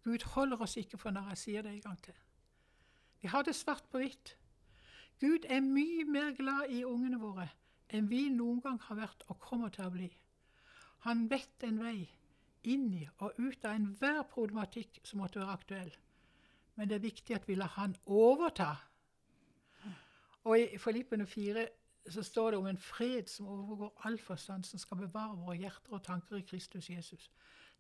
Gud 0.04 0.24
holder 0.34 0.60
oss 0.62 0.76
ikke 0.76 0.98
for 0.98 1.10
når 1.10 1.28
jeg 1.32 1.38
sier 1.38 1.62
det 1.62 1.72
en 1.72 1.80
gang 1.80 2.02
til. 2.02 2.16
Vi 3.20 3.28
har 3.28 3.42
det 3.42 3.54
svart 3.56 3.84
på 3.90 3.98
hvitt. 3.98 4.36
Gud 5.20 5.46
er 5.48 5.60
mye 5.64 6.04
mer 6.04 6.34
glad 6.36 6.68
i 6.70 6.84
ungene 6.84 7.20
våre 7.20 7.48
enn 7.94 8.08
vi 8.10 8.26
noen 8.32 8.60
gang 8.60 8.80
har 8.82 8.98
vært 8.98 9.24
og 9.28 9.38
kommer 9.40 9.70
til 9.72 9.86
å 9.86 9.92
bli. 9.94 10.08
Han 11.06 11.28
vet 11.30 11.64
en 11.66 11.78
vei 11.84 12.08
inn 12.68 12.88
i 12.96 13.04
og 13.20 13.38
ut 13.38 13.64
av 13.64 13.76
enhver 13.76 14.22
problematikk 14.32 15.00
som 15.04 15.20
måtte 15.22 15.40
være 15.40 15.56
aktuell. 15.56 15.92
Men 16.74 16.90
det 16.90 16.98
er 16.98 17.06
viktig 17.06 17.36
at 17.36 17.48
vi 17.48 17.56
lar 17.58 17.72
han 17.76 17.94
overta. 18.06 18.72
Og 20.44 20.58
i 20.58 20.78
Filippene 20.80 21.26
4 21.26 21.66
så 22.10 22.22
står 22.22 22.50
det 22.50 22.58
om 22.58 22.66
en 22.68 22.78
fred 22.78 23.30
som 23.32 23.48
overgår 23.48 23.92
all 24.04 24.18
forstand, 24.20 24.64
som 24.64 24.78
skal 24.78 25.00
bevare 25.00 25.36
våre 25.36 25.56
hjerter 25.56 25.96
og 25.96 26.02
tanker 26.04 26.36
i 26.36 26.44
Kristus 26.44 26.90
Jesus. 26.90 27.30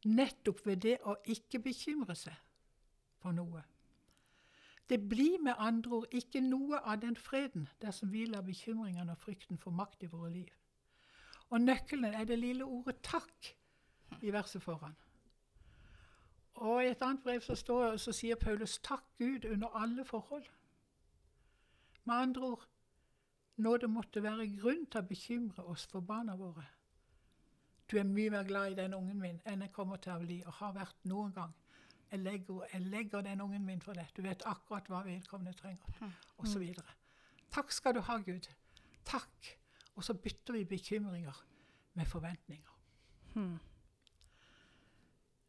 Nettopp 0.04 0.66
ved 0.66 0.82
det 0.84 0.98
å 1.04 1.16
ikke 1.24 1.58
bekymre 1.64 2.16
seg 2.18 2.36
for 3.22 3.32
noe. 3.32 3.62
Det 4.88 4.98
blir 5.08 5.38
med 5.40 5.54
andre 5.58 5.90
ord 5.90 6.12
ikke 6.12 6.42
noe 6.44 6.80
av 6.84 7.00
den 7.00 7.16
freden 7.16 7.68
dersom 7.80 8.12
vi 8.12 8.26
lar 8.28 8.44
bekymringene 8.44 9.12
og 9.12 9.22
frykten 9.22 9.58
få 9.58 9.72
makt 9.72 10.04
i 10.04 10.10
våre 10.12 10.30
liv. 10.32 10.50
Og 11.48 11.60
nøkkelen 11.60 12.14
er 12.14 12.24
det 12.24 12.38
lille 12.38 12.64
ordet 12.64 12.96
'takk' 13.06 13.54
i 14.22 14.32
verset 14.32 14.62
foran. 14.62 14.96
Og 16.54 16.84
I 16.84 16.88
et 16.88 17.02
annet 17.02 17.22
brev 17.22 17.40
så, 17.40 17.54
står, 17.54 17.96
så 17.96 18.12
sier 18.12 18.36
Paulus 18.36 18.78
'takk 18.78 19.04
Gud 19.18 19.44
under 19.44 19.68
alle 19.68 20.04
forhold'. 20.04 20.50
Med 22.04 22.14
andre 22.14 22.42
ord 22.42 22.68
når 23.56 23.76
det 23.76 23.90
måtte 23.90 24.22
være 24.22 24.56
grunn 24.60 24.86
til 24.86 25.00
å 25.00 25.08
bekymre 25.08 25.64
oss 25.64 25.86
for 25.86 26.00
barna 26.00 26.36
våre. 26.36 26.64
Du 27.94 27.98
er 27.98 28.04
mye 28.04 28.30
mer 28.30 28.42
glad 28.42 28.72
i 28.72 28.74
den 28.74 28.94
ungen 28.94 29.20
min 29.22 29.36
enn 29.46 29.60
jeg 29.62 29.70
kommer 29.72 30.00
til 30.02 30.10
å 30.16 30.18
bli 30.18 30.40
og 30.42 30.56
har 30.56 30.72
vært 30.74 31.04
noen 31.06 31.30
gang. 31.34 31.52
Jeg 32.10 32.24
legger, 32.24 32.64
jeg 32.72 32.80
legger 32.90 33.22
den 33.22 33.40
ungen 33.44 33.62
min 33.62 33.82
for 33.84 33.94
deg. 33.94 34.08
Du 34.16 34.22
vet 34.22 34.42
akkurat 34.50 34.90
hva 34.90 35.04
vedkommende 35.06 35.52
trenger. 35.54 36.10
Og 36.36 36.48
så 36.48 36.58
videre. 36.58 36.96
Takk 37.54 37.70
skal 37.70 37.94
du 37.94 38.00
ha, 38.00 38.16
Gud. 38.18 38.48
Takk. 39.06 39.52
Og 39.94 40.02
så 40.04 40.14
bytter 40.14 40.58
vi 40.58 40.64
bekymringer 40.64 41.38
med 41.94 42.10
forventninger. 42.10 42.74
Hmm. 43.34 43.58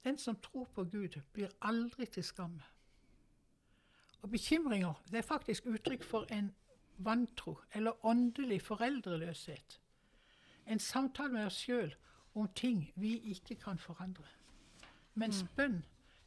Den 0.03 0.21
som 0.21 0.37
tror 0.37 0.69
på 0.75 0.83
Gud, 0.83 1.17
blir 1.33 1.49
aldri 1.61 2.05
til 2.05 2.23
skamme. 2.23 2.63
Og 4.21 4.29
bekymringer 4.29 5.01
det 5.09 5.17
er 5.17 5.29
faktisk 5.33 5.65
uttrykk 5.65 6.05
for 6.05 6.29
en 6.29 6.53
vantro 6.97 7.57
eller 7.73 8.05
åndelig 8.05 8.61
foreldreløshet. 8.61 9.81
En 10.65 10.79
samtale 10.79 11.33
med 11.33 11.45
oss 11.45 11.63
sjøl 11.65 11.95
om 12.35 12.47
ting 12.55 12.91
vi 12.95 13.17
ikke 13.31 13.55
kan 13.55 13.77
forandre. 13.79 14.23
Mens 15.15 15.43
Mm. 15.43 15.49
bønn 15.55 15.83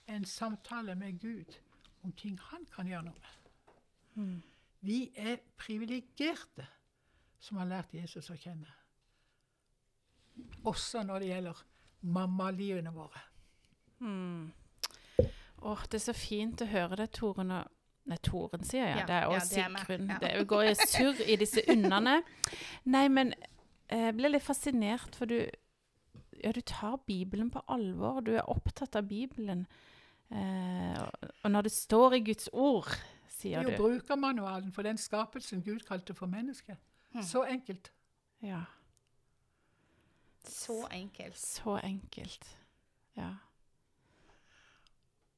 er 0.07 0.14
en 0.16 0.25
samtale 0.25 0.94
med 0.94 1.21
Gud 1.21 1.59
om 2.05 2.12
ting 2.12 2.38
han 2.40 2.64
kan 2.75 2.87
gjøre 2.87 3.03
noe 3.05 3.14
med. 3.14 3.35
Mm. 4.14 4.42
Vi 4.81 5.11
er 5.16 5.37
privilegerte 5.57 6.66
som 7.40 7.57
har 7.57 7.66
lært 7.66 7.94
Jesus 7.94 8.31
å 8.31 8.37
kjenne. 8.37 8.66
Også 10.64 11.03
når 11.03 11.18
det 11.18 11.29
gjelder 11.29 11.62
mammalivene 12.03 12.92
våre. 12.94 13.21
Mm. 14.01 14.53
Åh, 15.62 15.83
det 15.90 15.94
er 15.99 16.05
så 16.05 16.14
fint 16.14 16.62
å 16.62 16.68
høre 16.71 16.97
det, 16.97 17.09
Toren. 17.18 17.51
Og, 17.51 17.71
nei, 18.07 18.18
Toren 18.23 18.64
sier 18.64 18.87
jeg. 18.87 18.99
Ja, 19.01 19.07
det 19.07 19.14
er 19.16 19.25
ja, 19.27 19.29
også 19.35 19.55
det 19.55 19.64
er. 19.64 19.79
Sigrun. 19.79 20.11
Ja. 20.11 20.18
Det 20.23 20.49
går 20.49 20.62
i 20.71 20.75
surr 20.75 21.23
i 21.27 21.37
disse 21.40 21.64
underne. 21.73 22.21
Nei, 22.94 23.09
men 23.09 23.35
eh, 23.88 24.05
jeg 24.09 24.14
ble 24.21 24.31
litt 24.31 24.47
fascinert, 24.47 25.18
for 25.18 25.27
du 25.31 25.40
Ja, 26.44 26.53
du 26.53 26.61
tar 26.61 26.96
Bibelen 27.07 27.51
på 27.51 27.61
alvor. 27.68 28.20
Du 28.20 28.33
er 28.37 28.42
opptatt 28.48 28.96
av 28.96 29.03
Bibelen. 29.09 29.66
Eh, 30.31 31.03
og- 31.42 31.51
når 31.51 31.62
det 31.62 31.72
står 31.72 32.12
i 32.14 32.20
Guds 32.20 32.48
ord, 32.53 32.85
Det 32.85 33.33
sier 33.33 33.59
er 33.59 33.62
jo 33.62 33.70
du. 33.70 33.77
brukermanualen 33.77 34.72
for 34.72 34.83
den 34.83 34.96
skapelsen 34.98 35.62
Gud 35.64 35.81
kalte 35.87 36.14
for 36.14 36.27
menneske. 36.27 36.77
Mm. 37.14 37.22
Så 37.22 37.44
enkelt. 37.44 37.90
Ja. 38.42 38.64
Så 40.44 40.87
enkelt. 40.90 41.37
Så 41.38 41.79
enkelt. 41.85 42.57
Ja. 43.16 43.35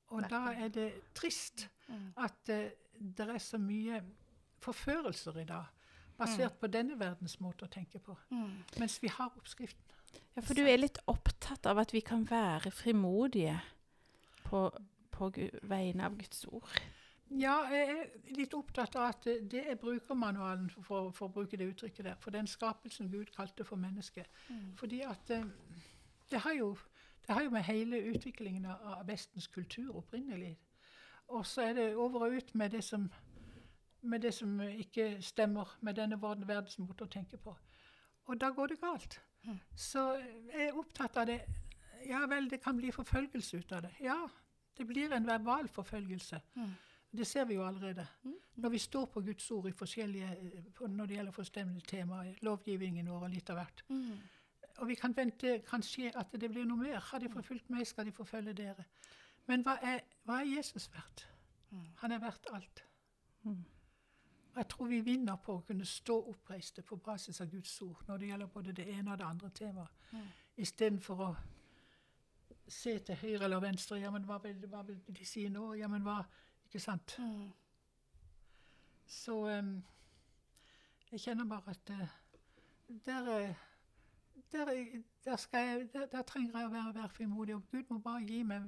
Og 0.09 0.23
da 0.31 0.37
er 0.57 0.69
det 0.69 0.93
trist 1.15 1.69
Mm. 1.89 2.13
at 2.17 2.49
uh, 2.49 2.55
det 3.17 3.29
er 3.29 3.39
så 3.39 3.59
mye 3.59 4.03
forførelser 4.61 5.37
i 5.41 5.45
dag, 5.45 5.65
basert 6.19 6.59
på 6.61 6.67
denne 6.67 6.99
verdens 6.99 7.41
måte 7.41 7.63
å 7.65 7.69
tenke 7.69 7.99
på. 7.99 8.17
Mm. 8.31 8.63
Mens 8.79 9.03
vi 9.03 9.09
har 9.09 9.33
oppskriften. 9.37 9.85
Ja, 10.37 10.43
for 10.43 10.55
du 10.55 10.63
er 10.65 10.81
litt 10.81 10.99
opptatt 11.11 11.67
av 11.67 11.81
at 11.83 11.93
vi 11.95 12.01
kan 12.07 12.25
være 12.31 12.71
frimodige 12.71 13.59
på, 14.47 14.69
på 15.11 15.31
vegne 15.63 16.07
av 16.07 16.17
Guds 16.19 16.45
ord. 16.51 16.81
Ja, 17.31 17.61
jeg 17.71 17.91
er 17.95 18.35
litt 18.35 18.55
opptatt 18.59 18.97
av 18.99 19.13
at 19.13 19.27
det 19.53 19.63
er 19.71 19.79
brukermanualen, 19.79 20.71
for, 20.83 21.13
for 21.15 21.29
å 21.29 21.35
bruke 21.35 21.59
det 21.59 21.69
uttrykket 21.71 22.09
der, 22.09 22.17
for 22.19 22.35
den 22.35 22.51
skapelsen 22.51 23.11
Gud 23.13 23.31
kalte 23.37 23.65
for 23.65 23.79
mennesket. 23.79 24.27
Mm. 24.49 24.73
Fordi 24.81 25.05
at 25.07 25.31
eh, 25.31 25.47
det 26.31 26.43
har 26.47 26.57
jo 26.59 26.73
det 27.27 27.37
har 27.37 27.43
jo 27.43 27.51
med 27.51 27.63
hele 27.63 28.01
utviklingen 28.11 28.65
av 28.67 29.07
Vestens 29.07 29.47
kultur 29.47 29.97
opprinnelig. 29.97 30.57
Og 31.29 31.47
så 31.47 31.63
er 31.63 31.73
det 31.73 31.85
over 31.95 32.25
og 32.27 32.33
ut 32.33 32.55
med 32.55 32.71
det 32.71 32.85
som, 32.85 33.05
med 34.03 34.21
det 34.21 34.35
som 34.35 34.61
ikke 34.61 35.23
stemmer 35.23 35.77
med 35.81 35.95
denne 35.95 36.19
verden- 36.23 36.49
verdens 36.49 36.79
måte 36.79 37.05
å 37.05 37.13
tenke 37.13 37.39
på. 37.39 37.55
Og 38.27 38.41
da 38.41 38.51
går 38.51 38.67
det 38.67 38.81
galt. 38.81 39.21
Mm. 39.47 39.59
Så 39.77 40.05
jeg 40.53 40.69
er 40.69 40.79
opptatt 40.79 41.17
av 41.21 41.27
det. 41.31 41.41
Ja 42.09 42.25
vel, 42.29 42.49
det 42.51 42.63
kan 42.63 42.77
bli 42.77 42.93
forfølgelse 42.93 43.61
ut 43.61 43.73
av 43.77 43.83
det. 43.87 43.93
Ja, 44.05 44.19
det 44.77 44.87
blir 44.89 45.13
en 45.13 45.27
verbal 45.27 45.69
forfølgelse. 45.69 46.41
Mm. 46.55 46.71
Det 47.11 47.27
ser 47.27 47.45
vi 47.45 47.55
jo 47.55 47.65
allerede. 47.67 48.07
Mm. 48.23 48.35
Når 48.55 48.69
vi 48.69 48.79
står 48.79 49.07
på 49.07 49.21
Guds 49.21 49.51
ord 49.51 49.69
i 49.69 49.73
forskjellige, 49.73 50.29
når 50.81 51.07
det 51.07 51.17
gjelder 51.17 51.33
forstemmende 51.33 51.81
temaer, 51.81 52.37
lovgivningen 52.43 53.11
vår 53.11 53.27
og 53.27 53.35
litt 53.35 53.51
av 53.51 53.59
hvert. 53.59 53.85
Mm. 53.89 54.21
Og 54.79 54.89
vi 54.89 54.95
kan 54.95 55.17
vente 55.17 55.59
kanskje 55.67 56.13
at 56.17 56.33
det 56.41 56.51
blir 56.51 56.69
noe 56.69 56.79
mer. 56.79 57.01
Har 57.11 57.19
de 57.21 57.29
forfulgt 57.33 57.71
meg, 57.71 57.87
skal 57.87 58.07
de 58.07 58.15
forfølge 58.15 58.55
dere. 58.57 58.87
Men 59.51 59.65
hva 59.67 59.77
er, 59.83 60.05
hva 60.25 60.41
er 60.41 60.53
Jesus 60.55 60.87
verdt? 60.93 61.27
Mm. 61.71 61.89
Han 62.05 62.13
er 62.13 62.23
verdt 62.23 62.47
alt. 62.55 62.85
Jeg 64.57 64.69
tror 64.69 64.87
vi 64.87 65.01
vinner 65.01 65.37
på 65.37 65.55
å 65.55 65.63
kunne 65.67 65.85
stå 65.87 66.17
oppreiste 66.33 66.83
på 66.83 66.97
basis 66.97 67.41
av 67.41 67.51
Guds 67.51 67.83
ord 67.83 68.03
når 68.09 68.19
det 68.19 68.27
gjelder 68.29 68.47
både 68.47 68.73
det 68.73 68.87
ene 68.89 69.13
og 69.13 69.19
det 69.19 69.27
andre 69.27 69.51
temaet, 69.51 69.89
Mm. 70.13 70.27
istedenfor 70.57 71.21
å 71.25 71.37
se 72.69 72.99
til 72.99 73.15
høyre 73.15 73.45
eller 73.45 73.61
venstre. 73.61 73.99
Ja, 74.01 74.11
men 74.11 74.25
hva 74.25 74.39
vil, 74.43 74.67
hva 74.67 74.83
vil 74.83 75.01
de 75.07 75.25
si 75.25 75.49
nå? 75.49 75.75
Ja, 75.75 75.89
men 75.89 76.03
hva 76.03 76.25
Ikke 76.71 76.81
sant? 76.81 77.17
Mm. 77.19 77.53
Så 79.07 79.59
um, 79.59 79.83
jeg 81.13 81.21
kjenner 81.21 81.45
bare 81.45 81.71
at 81.71 81.91
uh, 81.91 82.09
der, 83.07 83.55
der, 84.53 84.93
der, 85.25 85.37
skal 85.37 85.67
jeg, 85.67 85.89
der, 85.93 86.07
der 86.07 86.23
trenger 86.23 86.59
jeg 86.59 86.69
å 86.69 86.71
være, 86.71 86.95
være 86.95 87.09
frimodig. 87.09 87.55
Og 87.55 87.63
Gud 87.73 87.83
må 87.91 87.99
bare 87.99 88.23
gi 88.23 88.43
meg 88.43 88.63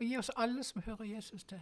og 0.00 0.06
gi 0.06 0.16
oss 0.18 0.30
alle 0.36 0.64
som 0.64 0.82
hører 0.82 1.04
Jesus 1.04 1.44
til, 1.44 1.60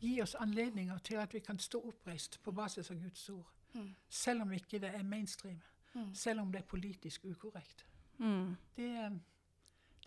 gi 0.00 0.20
oss 0.22 0.34
anledninger 0.34 0.98
til 0.98 1.16
at 1.22 1.34
vi 1.34 1.40
kan 1.40 1.58
stå 1.58 1.80
oppreist 1.88 2.40
på 2.42 2.52
basis 2.52 2.90
av 2.90 2.96
Guds 3.02 3.28
ord. 3.30 3.46
Mm. 3.74 3.94
Selv 4.08 4.42
om 4.42 4.52
ikke 4.52 4.78
det 4.78 4.90
er 4.94 5.02
mainstream. 5.02 5.60
Mm. 5.94 6.14
Selv 6.14 6.40
om 6.40 6.52
det 6.52 6.60
er 6.62 6.66
politisk 6.68 7.24
ukorrekt. 7.24 7.86
Mm. 8.18 8.56
Det, 8.76 8.90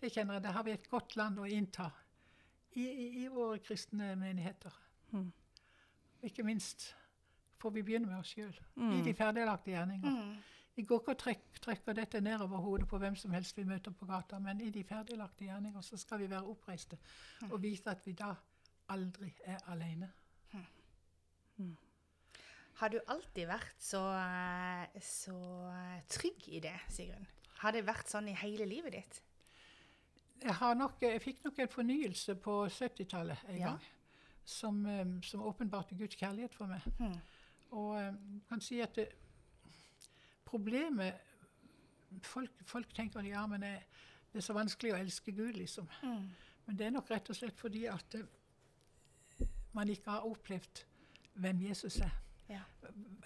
det 0.00 0.12
kjenner 0.12 0.34
jeg. 0.34 0.42
Det 0.42 0.52
har 0.52 0.62
vi 0.66 0.70
et 0.76 0.88
godt 0.90 1.16
land 1.16 1.38
å 1.38 1.44
innta 1.50 1.90
i, 2.72 2.86
i, 2.86 3.08
i 3.24 3.26
våre 3.28 3.58
kristne 3.58 4.14
menigheter. 4.16 4.74
Mm. 5.12 5.32
Ikke 6.22 6.42
minst 6.46 6.90
får 7.60 7.70
vi 7.74 7.82
begynne 7.82 8.06
med 8.08 8.18
oss 8.22 8.34
sjøl. 8.34 8.54
I 8.76 8.80
Mm. 8.80 9.04
de 9.04 9.14
ferdiglagte 9.14 9.70
gjerninger. 9.70 10.10
Mm. 10.10 10.36
Vi 10.76 10.82
går 10.86 11.00
ikke 11.00 11.10
og 11.12 11.18
trekk, 11.18 11.58
trekker 11.60 11.92
dette 11.98 12.20
ned 12.20 12.40
over 12.40 12.62
hodet 12.62 12.86
på 12.88 12.98
hvem 12.98 13.16
som 13.18 13.32
helst 13.34 13.56
vi 13.58 13.64
møter 13.64 13.90
på 13.92 14.06
gata, 14.06 14.38
men 14.38 14.60
i 14.60 14.70
de 14.70 14.84
ferdiglagte 14.86 15.44
gjerninger 15.44 15.80
så 15.84 15.96
skal 15.98 16.18
vi 16.22 16.28
være 16.30 16.46
oppreiste 16.46 16.96
og 17.50 17.58
vite 17.62 17.90
at 17.90 18.06
vi 18.06 18.12
da 18.16 18.30
aldri 18.90 19.32
er 19.48 19.62
alene. 19.72 20.10
Har 22.80 22.88
du 22.88 22.96
alltid 23.12 23.44
vært 23.44 23.74
så, 23.84 24.00
eh, 24.16 25.00
så 25.04 25.34
trygg 26.08 26.46
i 26.48 26.60
det, 26.64 26.78
Sigrun? 26.88 27.26
Har 27.60 27.74
det 27.76 27.82
vært 27.84 28.08
sånn 28.08 28.30
i 28.32 28.36
hele 28.40 28.64
livet 28.64 28.94
ditt? 28.94 29.18
Jeg, 30.40 30.54
har 30.56 30.74
nok, 30.74 31.02
jeg 31.04 31.20
fikk 31.20 31.42
nok 31.44 31.58
en 31.60 31.68
fornyelse 31.68 32.34
på 32.40 32.54
70-tallet 32.72 33.42
en 33.48 33.58
Ja. 33.58 33.66
gang, 33.66 33.80
som, 34.44 34.86
eh, 34.86 35.20
som 35.22 35.42
åpenbarte 35.42 35.98
Guds 35.98 36.16
kjærlighet 36.16 36.54
for 36.54 36.66
meg. 36.66 36.80
Hmm. 36.98 37.20
Og 37.72 37.98
jeg 38.00 38.14
kan 38.48 38.60
si 38.60 38.80
at 38.80 38.94
det, 38.94 39.10
problemet 40.46 41.20
folk, 42.22 42.50
folk 42.66 42.94
tenker 42.94 43.20
ja, 43.20 43.46
men 43.46 43.60
det, 43.60 43.74
det 44.32 44.40
er 44.40 44.46
så 44.46 44.56
vanskelig 44.56 44.94
å 44.94 44.98
elske 44.98 45.32
Gud, 45.36 45.52
liksom. 45.58 45.88
Mm. 46.02 46.30
Men 46.66 46.78
det 46.78 46.86
er 46.86 46.90
nok 46.90 47.10
rett 47.10 47.28
og 47.30 47.36
slett 47.36 47.58
fordi 47.60 47.84
at 47.90 48.14
eh, 48.14 48.26
man 49.72 49.88
ikke 49.88 50.10
har 50.10 50.20
opplevd 50.26 50.84
hvem 51.34 51.60
Jesus 51.68 51.96
er. 52.00 52.10
Ja. 52.48 52.60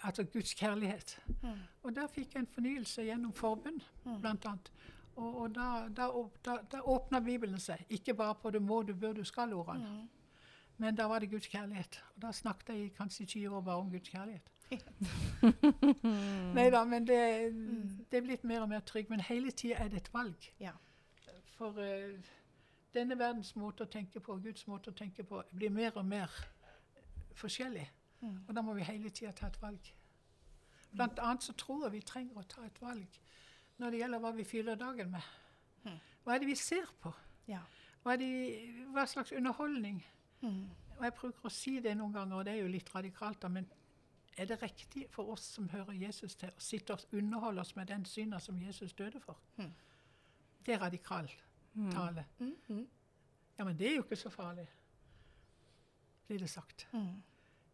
Altså 0.03 0.23
Guds 0.23 0.53
kjærlighet. 0.53 1.19
Mm. 1.41 1.49
Og 1.83 1.95
der 1.95 2.07
fikk 2.07 2.33
jeg 2.35 2.39
en 2.39 2.47
fornyelse 2.47 3.01
gjennom 3.03 3.33
forbund, 3.33 3.81
Mm. 4.05 4.25
annet. 4.25 4.71
Og, 5.15 5.37
og 5.41 5.55
da, 5.55 5.87
da, 5.97 6.09
da, 6.45 6.57
da 6.71 6.79
åpna 6.81 7.19
Bibelen 7.19 7.59
seg. 7.59 7.85
Ikke 7.89 8.13
bare 8.13 8.35
på 8.35 8.49
det 8.51 8.61
må, 8.61 8.81
du, 8.83 8.93
bør, 8.93 9.13
du, 9.13 9.23
skal-ordene, 9.23 9.87
Mm. 9.89 10.09
men 10.77 10.95
da 10.95 11.05
var 11.07 11.19
det 11.19 11.29
Guds 11.31 11.47
kjærlighet. 11.47 12.03
Og 12.15 12.21
da 12.21 12.31
snakket 12.31 12.69
jeg 12.75 12.85
i 12.85 12.89
kanskje 12.97 13.25
20 13.25 13.55
år 13.55 13.61
bare 13.61 13.75
om 13.77 13.89
Guds 13.91 14.09
kjærlighet. 14.09 14.51
Nei 16.55 16.69
da, 16.73 16.83
men 16.85 17.05
det, 17.07 17.51
Mm. 17.53 18.05
det 18.11 18.17
er 18.17 18.21
blitt 18.21 18.43
mer 18.43 18.61
og 18.61 18.69
mer 18.69 18.79
trygg. 18.79 19.09
Men 19.09 19.19
hele 19.19 19.51
tida 19.51 19.75
er 19.75 19.87
det 19.87 19.97
et 19.97 20.13
valg. 20.13 20.51
Ja. 20.59 20.71
For 21.57 21.79
eh, 21.79 22.17
denne 22.95 23.17
verdens 23.19 23.53
måte 23.59 23.85
å 23.85 23.91
tenke 23.91 24.21
på, 24.23 24.37
Guds 24.43 24.65
måte 24.67 24.91
å 24.91 24.97
tenke 24.97 25.25
på, 25.27 25.41
blir 25.51 25.73
mer 25.73 25.95
og 25.99 26.05
mer 26.07 26.31
forskjellig. 27.35 27.85
Mm. 28.21 28.37
Og 28.47 28.55
da 28.55 28.63
må 28.65 28.73
vi 28.77 28.87
hele 28.87 29.11
tida 29.13 29.33
ta 29.35 29.49
et 29.51 29.61
valg. 29.61 29.91
Blant 30.95 31.19
annet 31.19 31.43
så 31.43 31.53
tror 31.59 31.85
jeg 31.85 31.97
vi 31.97 32.03
trenger 32.07 32.39
å 32.39 32.47
ta 32.49 32.63
et 32.65 32.81
valg 32.81 33.19
når 33.81 33.91
det 33.91 33.99
gjelder 33.99 34.21
hva 34.23 34.31
vi 34.31 34.45
fyller 34.47 34.77
dagen 34.79 35.11
med. 35.11 35.31
Mm. 35.83 35.97
Hva 36.23 36.35
er 36.35 36.41
det 36.41 36.47
vi 36.47 36.55
ser 36.55 36.87
på? 37.01 37.11
Ja. 37.51 37.59
Hva, 38.03 38.13
er 38.13 38.21
det, 38.21 38.29
hva 38.95 39.03
slags 39.09 39.33
underholdning? 39.35 39.99
Mm. 40.41 40.61
Og 40.95 41.03
jeg 41.03 41.15
bruker 41.17 41.49
å 41.49 41.51
si 41.51 41.79
det 41.83 41.97
noen 41.99 42.15
ganger, 42.15 42.37
og 42.39 42.47
det 42.47 42.53
er 42.55 42.63
jo 42.63 42.71
litt 42.71 42.93
radikalt, 42.95 43.41
da, 43.43 43.51
men 43.51 43.67
er 44.37 44.47
det 44.47 44.61
riktig 44.61 45.05
for 45.11 45.33
oss 45.35 45.43
som 45.57 45.67
hører 45.71 45.95
Jesus 45.99 46.35
til, 46.39 46.51
å 46.51 46.63
sitte 46.63 46.95
og 46.95 47.15
underholde 47.15 47.63
oss 47.63 47.75
med 47.75 47.91
den 47.91 48.05
synda 48.07 48.39
som 48.43 48.59
Jesus 48.59 48.95
døde 48.95 49.19
for? 49.23 49.39
Mm. 49.59 49.73
Det 50.65 50.75
er 50.75 50.81
radikal 50.81 51.29
tale. 51.91 52.25
Mm, 52.39 52.55
mm, 52.69 52.87
Ja, 53.59 53.63
men 53.63 53.77
det 53.79 53.87
er 53.91 53.95
jo 53.95 54.03
ikke 54.03 54.15
så 54.19 54.29
farlig, 54.29 54.67
blir 56.27 56.39
det 56.39 56.49
sagt. 56.49 56.87
mm, 56.93 57.21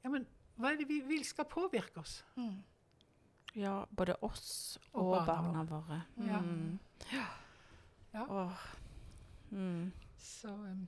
Ja, 0.04 0.10
men 0.10 0.26
hva 0.58 0.72
er 0.74 0.78
det 0.78 0.88
vi 0.90 1.00
vil 1.08 1.24
skal 1.26 1.46
påvirke 1.46 1.98
oss? 2.00 2.24
mm. 2.38 2.64
Ja, 3.56 3.84
både 3.92 4.16
oss 4.24 4.78
Og 4.94 5.06
og, 5.12 5.26
barna 5.28 5.52
barna 5.52 5.64
våre. 5.68 6.02
Ja. 6.18 6.40
Mm. 6.40 6.80
Ja. 8.14 8.26
Åh. 8.30 8.52
Mm. 9.52 9.92
Så 10.18 10.48
um, 10.48 10.88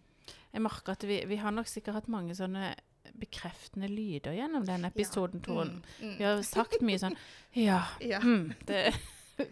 Jeg 0.53 0.61
merker 0.61 0.91
at 0.91 1.03
vi, 1.07 1.25
vi 1.27 1.35
har 1.35 1.51
nok 1.51 1.67
sikkert 1.67 1.93
hatt 1.95 2.07
mange 2.07 2.35
sånne 2.35 2.73
bekreftende 3.19 3.87
lyder 3.91 4.31
gjennom 4.37 4.63
denne 4.65 4.87
episoden, 4.87 5.41
Torunn. 5.43 5.81
Mm, 5.99 6.07
mm. 6.07 6.13
Vi 6.17 6.23
har 6.23 6.41
sagt 6.47 6.79
mye 6.81 6.99
sånn 7.01 7.17
Ja. 7.67 7.81
Ja. 7.99 8.19
Mm, 8.23 8.53
det, 8.67 8.93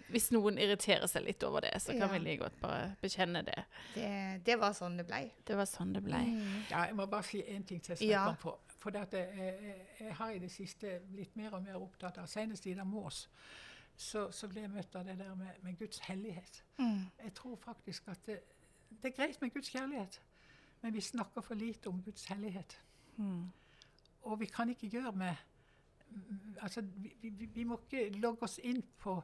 hvis 0.10 0.28
noen 0.32 0.58
irriterer 0.62 1.08
seg 1.10 1.24
litt 1.26 1.44
over 1.44 1.62
det, 1.66 1.72
så 1.82 1.92
kan 1.96 2.02
Ja. 2.06 2.08
vi 2.14 2.20
like 2.20 2.44
godt 2.44 2.60
bare 2.62 2.96
bekjenne 3.02 3.42
det. 3.46 3.64
Det, 3.96 4.10
det 4.46 4.60
var 4.60 4.74
sånn 4.78 4.98
det 4.98 5.08
ble. 5.08 5.22
Det 5.48 5.58
var 5.58 5.66
sånn 5.66 5.94
det 5.94 6.04
ble. 6.06 6.20
Mm. 6.28 6.64
ja, 6.70 6.86
jeg 6.86 6.96
må 6.96 7.06
bare 7.10 7.24
si 7.24 7.42
én 7.42 7.64
ting 7.66 7.82
til 7.82 7.98
Ja. 8.08 8.36
på. 8.40 8.58
For 8.82 8.90
dette, 8.92 9.18
jeg, 9.18 9.58
jeg, 9.62 9.88
jeg 10.00 10.16
har 10.16 10.30
i 10.32 10.40
det 10.40 10.52
siste 10.52 11.00
blitt 11.12 11.36
mer 11.38 11.54
og 11.54 11.64
mer 11.64 11.76
opptatt 11.82 12.18
av 12.18 12.26
Senest 12.28 12.66
i 12.68 12.74
Mås 12.84 13.28
så, 13.98 14.32
så 14.32 14.48
ble 14.48 14.62
jeg 14.62 14.72
møtt 14.72 14.96
av 14.96 15.06
det 15.06 15.18
der 15.20 15.36
med, 15.36 15.50
med 15.62 15.78
Guds 15.78 16.00
hellighet. 16.00 16.64
Mm. 16.80 17.06
Jeg 17.24 17.34
tror 17.38 17.56
faktisk 17.56 18.08
at 18.08 18.26
det, 18.26 18.40
det 18.90 19.12
er 19.12 19.16
greit 19.18 19.42
med 19.42 19.52
Guds 19.54 19.70
kjærlighet, 19.70 20.22
men 20.82 20.94
vi 20.94 21.02
snakker 21.02 21.42
for 21.42 21.56
lite 21.56 21.90
om 21.90 22.02
Guds 22.02 22.26
hellighet. 22.26 22.80
Mm. 23.18 23.52
Og 24.24 24.40
vi 24.40 24.46
kan 24.46 24.70
ikke 24.70 24.88
gjøre 24.88 25.12
med 25.12 25.36
altså, 26.62 26.82
vi, 26.82 27.14
vi, 27.22 27.46
vi 27.46 27.64
må 27.64 27.78
ikke 27.84 28.10
logge 28.20 28.44
oss 28.48 28.60
inn 28.64 28.82
på, 29.00 29.16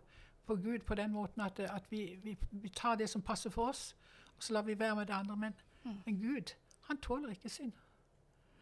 på 0.48 0.56
Gud 0.56 0.80
på 0.86 0.96
den 0.96 1.12
måten 1.12 1.42
at, 1.42 1.60
at 1.60 1.92
vi, 1.92 2.20
vi, 2.24 2.38
vi 2.52 2.70
tar 2.70 2.96
det 2.96 3.10
som 3.10 3.22
passer 3.22 3.50
for 3.50 3.70
oss, 3.70 3.96
og 4.38 4.44
så 4.44 4.54
lar 4.54 4.62
vi 4.62 4.80
være 4.80 4.96
med 4.96 5.06
det 5.08 5.14
andre. 5.14 5.36
Men, 5.38 5.54
Mm. 5.84 5.94
men 6.06 6.18
Gud, 6.22 6.52
han 6.82 6.98
tåler 6.98 7.30
ikke 7.30 7.50
synd. 7.50 7.72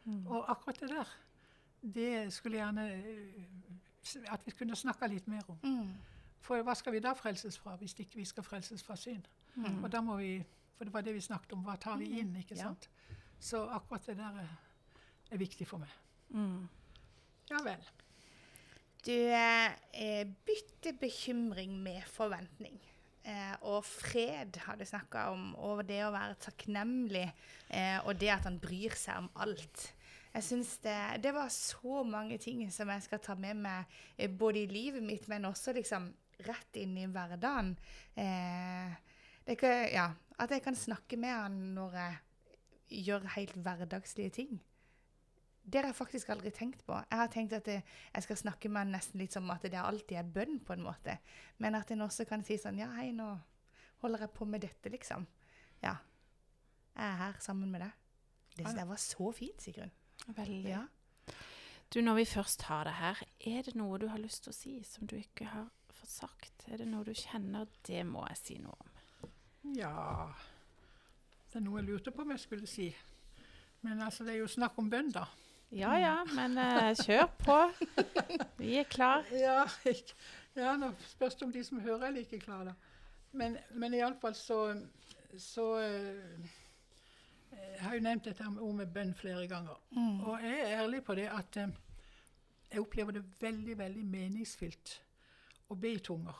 Mm. 0.03 0.27
Og 0.27 0.51
akkurat 0.51 0.79
det 0.79 0.89
der, 0.89 1.05
det 1.93 2.33
skulle 2.33 2.57
jeg 2.57 2.65
gjerne 2.65 2.93
eh, 2.93 4.33
at 4.33 4.41
vi 4.45 4.51
kunne 4.51 4.75
snakka 4.75 5.07
litt 5.07 5.27
mer 5.27 5.41
om. 5.49 5.57
Mm. 5.63 5.93
For 6.39 6.61
hva 6.61 6.75
skal 6.77 6.93
vi 6.93 6.99
da 7.01 7.13
frelses 7.17 7.57
fra, 7.57 7.75
hvis 7.75 7.95
ikke 7.99 8.15
vi 8.15 8.25
skal 8.25 8.43
frelses 8.43 8.83
fra 8.83 8.95
synd? 8.95 9.23
Mm. 9.55 9.83
Og 9.83 9.91
da 9.91 10.01
må 10.01 10.17
vi, 10.17 10.43
For 10.77 10.83
det 10.85 10.93
var 10.93 11.01
det 11.01 11.13
vi 11.15 11.21
snakket 11.21 11.53
om. 11.53 11.63
Hva 11.63 11.75
tar 11.79 11.97
vi 11.97 12.19
inn? 12.19 12.35
ikke 12.35 12.55
Ja. 12.55 12.63
sant? 12.63 12.89
Så 13.39 13.63
akkurat 13.69 14.05
det 14.05 14.17
der 14.17 14.39
er, 14.39 14.47
er 15.31 15.37
viktig 15.37 15.67
for 15.67 15.77
meg. 15.77 15.89
Mm. 16.29 16.67
Ja 17.49 17.57
vel. 17.63 17.85
Du 19.05 19.13
eh, 19.13 20.25
bytter 20.45 20.95
bekymring 20.97 21.75
med 21.83 22.01
forventning. 22.09 22.79
Eh, 23.25 23.53
og 23.69 23.83
fred 23.85 24.57
har 24.65 24.77
du 24.77 24.85
snakka 24.85 25.27
om, 25.33 25.51
og 25.61 25.83
det 25.85 25.99
å 26.05 26.13
være 26.13 26.39
takknemlig, 26.41 27.27
eh, 27.69 27.99
og 28.01 28.17
det 28.21 28.31
at 28.33 28.47
han 28.49 28.57
bryr 28.61 28.97
seg 28.97 29.21
om 29.21 29.29
alt. 29.45 29.91
Jeg 30.33 30.43
synes 30.43 30.73
det, 30.83 30.97
det 31.21 31.31
var 31.37 31.53
så 31.53 32.01
mange 32.03 32.37
ting 32.41 32.65
som 32.73 32.89
jeg 32.91 33.05
skal 33.05 33.21
ta 33.23 33.37
med 33.37 33.61
meg 33.61 33.95
eh, 34.17 34.29
både 34.29 34.63
i 34.63 34.71
livet 34.73 35.05
mitt, 35.05 35.29
men 35.29 35.45
også 35.49 35.77
liksom 35.77 36.09
rett 36.49 36.81
inn 36.81 36.97
i 36.97 37.05
hverdagen. 37.05 37.75
Eh, 38.17 39.01
er 39.45 39.89
ja, 39.93 40.09
at 40.41 40.51
jeg 40.51 40.65
kan 40.65 40.75
snakke 40.75 41.17
med 41.21 41.33
han 41.33 41.61
når 41.77 41.99
jeg 42.01 43.03
gjør 43.05 43.29
helt 43.37 43.61
hverdagslige 43.61 44.33
ting. 44.41 44.57
Det 45.65 45.81
har 45.81 45.89
jeg 45.89 45.97
faktisk 45.97 46.29
aldri 46.29 46.51
tenkt 46.53 46.83
på. 46.85 46.93
Jeg 46.93 47.17
har 47.17 47.29
tenkt 47.33 47.53
at 47.57 47.65
det, 47.65 47.79
jeg 48.13 48.23
skal 48.23 48.37
snakke 48.37 48.69
med 48.69 48.83
han 48.83 48.93
nesten 48.93 49.21
litt 49.21 49.33
som 49.33 49.49
at 49.49 49.65
det 49.65 49.79
alltid 49.81 50.19
er 50.19 50.31
bønn, 50.35 50.59
på 50.61 50.75
en 50.75 50.83
måte. 50.85 51.17
Men 51.57 51.75
at 51.79 51.89
en 51.91 52.05
også 52.05 52.27
kan 52.29 52.45
si 52.45 52.59
sånn 52.61 52.77
Ja, 52.79 52.91
hei, 52.99 53.09
nå 53.15 53.31
holder 54.03 54.27
jeg 54.27 54.35
på 54.37 54.45
med 54.45 54.61
dette, 54.61 54.91
liksom. 54.93 55.25
Ja. 55.81 55.95
Jeg 56.93 57.07
er 57.07 57.17
her 57.23 57.39
sammen 57.41 57.71
med 57.73 57.81
deg. 57.81 57.95
Det 58.55 58.67
synes 58.67 58.87
var 58.87 59.01
så 59.01 59.31
fint, 59.35 59.61
Sigrun. 59.61 59.91
Veldig. 60.27 60.69
Ja. 60.69 60.85
Du, 61.93 62.01
når 62.01 62.15
vi 62.21 62.25
først 62.25 62.61
har 62.69 62.83
det 62.87 62.93
her, 62.93 63.23
er 63.39 63.65
det 63.65 63.75
noe 63.75 63.97
du 63.99 64.07
har 64.07 64.21
lyst 64.21 64.45
til 64.45 64.53
å 64.53 64.55
si 64.55 64.75
som 64.87 65.07
du 65.07 65.17
ikke 65.17 65.49
har 65.51 65.67
fått 65.93 66.13
sagt? 66.13 66.65
Er 66.69 66.81
det 66.81 66.87
noe 66.89 67.05
du 67.05 67.13
kjenner? 67.13 67.67
Det 67.85 68.03
må 68.07 68.25
jeg 68.29 68.39
si 68.41 68.57
noe 68.61 68.77
om. 68.79 68.91
Ja 69.75 70.29
Det 71.49 71.57
er 71.57 71.63
noe 71.65 71.79
jeg 71.79 71.87
lurte 71.87 72.11
på 72.13 72.21
om 72.21 72.33
jeg 72.35 72.43
skulle 72.43 72.69
si. 72.69 72.89
Men 73.81 74.01
altså, 74.01 74.25
det 74.25 74.35
er 74.35 74.43
jo 74.43 74.49
snakk 74.49 74.77
om 74.81 74.89
bønn, 74.89 75.11
da. 75.13 75.25
Ja 75.71 75.93
ja, 75.99 76.15
men 76.35 76.57
uh, 76.57 76.91
kjør 77.05 77.25
på. 77.41 77.57
Vi 78.57 78.75
er 78.79 78.83
klar. 78.89 79.25
Ja, 79.45 79.65
ja 80.55 80.75
nå 80.79 80.91
spørs 81.07 81.35
det 81.35 81.43
om 81.47 81.51
de 81.51 81.63
som 81.63 81.79
hører, 81.83 82.07
er 82.07 82.11
like 82.15 82.39
klare, 82.39 82.65
da. 82.65 82.73
Men, 83.35 83.57
men 83.75 83.93
iallfall 83.97 84.35
så, 84.39 84.59
så 85.37 85.65
uh, 85.81 86.45
Jeg 87.51 87.81
har 87.81 87.95
jo 87.97 88.01
nevnt 88.05 88.25
dette 88.29 88.49
med 88.49 88.61
ord 88.63 88.75
med 88.75 88.93
bønn 88.95 89.13
flere 89.15 89.47
ganger. 89.51 89.75
Mm. 89.91 90.21
Og 90.23 90.39
jeg 90.43 90.59
er 90.59 90.77
ærlig 90.83 91.03
på 91.03 91.15
det 91.15 91.27
at 91.31 91.57
eh, 91.57 91.67
jeg 92.71 92.79
opplever 92.81 93.11
det 93.11 93.23
veldig, 93.41 93.77
veldig 93.77 94.05
meningsfylt 94.05 95.01
å 95.71 95.75
be 95.75 95.91
i 95.95 95.99
tunger. 96.03 96.35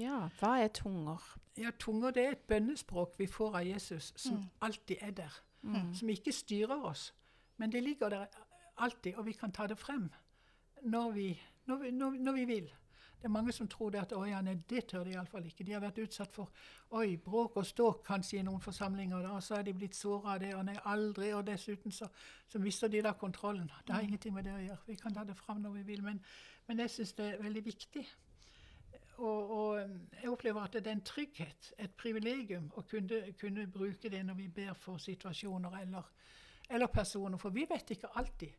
Ja, 0.00 0.28
hva 0.40 0.54
er 0.64 0.68
tunger? 0.72 1.20
Ja, 1.60 1.70
Tunger 1.78 2.10
det 2.10 2.22
er 2.24 2.32
et 2.34 2.46
bønnespråk 2.48 3.18
vi 3.18 3.26
får 3.30 3.56
av 3.60 3.66
Jesus, 3.66 4.12
som 4.16 4.36
Mm. 4.36 4.44
alltid 4.60 4.96
er 5.00 5.10
der. 5.10 5.34
Mm. 5.62 5.94
Som 5.94 6.08
ikke 6.08 6.32
styrer 6.32 6.84
oss, 6.88 7.12
men 7.56 7.72
det 7.72 7.82
ligger 7.82 8.08
der 8.08 8.26
alltid, 8.76 9.14
og 9.14 9.26
vi 9.26 9.32
kan 9.32 9.52
ta 9.52 9.66
det 9.66 9.78
frem 9.78 10.08
når 10.82 11.12
vi, 11.12 11.28
når 11.66 11.76
vi, 11.76 11.90
når, 11.90 12.10
når 12.10 12.32
vi 12.32 12.44
vil. 12.44 12.72
Det 13.24 13.28
er 13.28 13.32
mange 13.32 13.52
som 13.56 13.68
tror 13.68 13.88
det 13.90 14.02
at 14.02 14.10
å 14.12 14.26
ja, 14.28 14.42
nei, 14.44 14.58
det 14.68 14.82
tør 14.90 15.06
de 15.06 15.14
iallfall 15.14 15.46
ikke. 15.48 15.64
De 15.64 15.72
har 15.72 15.80
vært 15.80 16.02
utsatt 16.02 16.34
for 16.34 16.50
oi, 16.98 17.14
bråk 17.16 17.56
og 17.56 17.64
ståk 17.64 18.02
kanskje 18.04 18.36
i 18.36 18.42
noen 18.44 18.60
forsamlinger, 18.60 19.24
og 19.30 19.40
så 19.42 19.56
er 19.56 19.64
de 19.64 19.72
blitt 19.72 19.96
såra 19.96 20.34
av 20.34 20.42
det. 20.42 20.50
Og 20.52 20.66
nei, 20.68 20.74
aldri. 20.92 21.30
Og 21.32 21.46
dessuten 21.46 21.94
så, 21.94 22.10
så 22.52 22.60
mister 22.60 22.92
de 22.92 23.00
da 23.06 23.14
kontrollen. 23.16 23.70
Det 23.86 23.96
har 23.96 24.04
ingenting 24.04 24.34
med 24.36 24.44
det 24.44 24.52
å 24.52 24.60
gjøre. 24.66 24.84
Vi 24.90 24.98
kan 25.00 25.16
ta 25.16 25.24
det 25.24 25.38
fram 25.38 25.64
når 25.64 25.78
vi 25.78 25.86
vil. 25.94 26.04
Men, 26.04 26.20
men 26.68 26.84
jeg 26.84 26.92
syns 26.92 27.14
det 27.16 27.30
er 27.30 27.40
veldig 27.46 27.64
viktig. 27.64 28.04
Og, 29.16 29.56
og 29.56 29.96
jeg 30.20 30.28
opplever 30.28 30.60
at 30.60 30.76
det 30.76 30.92
er 30.92 30.98
en 30.98 31.06
trygghet, 31.08 31.72
et 31.78 31.96
privilegium, 31.96 32.68
å 32.76 32.84
kunne, 32.84 33.22
kunne 33.40 33.64
bruke 33.72 34.12
det 34.12 34.20
når 34.26 34.36
vi 34.42 34.52
ber 34.52 34.76
for 34.76 35.00
situasjoner 35.00 35.80
eller, 35.80 36.12
eller 36.70 36.86
personer. 36.86 37.38
For 37.38 37.54
vi 37.54 37.66
vet 37.70 37.90
ikke 37.90 38.12
alltid 38.18 38.52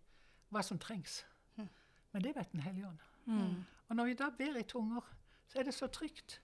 hva 0.54 0.64
som 0.64 0.80
trengs. 0.80 1.24
Mm. 1.58 1.70
Men 2.14 2.24
det 2.24 2.36
vet 2.36 2.52
Den 2.52 2.60
hellige 2.60 2.88
ånd. 2.88 3.00
Mm. 3.26 3.64
Og 3.88 3.96
når 3.96 4.06
vi 4.06 4.14
da 4.14 4.30
ber 4.38 4.58
i 4.60 4.64
tunger, 4.64 5.02
så 5.48 5.60
er 5.60 5.64
det 5.64 5.74
så 5.74 5.88
trygt. 5.88 6.42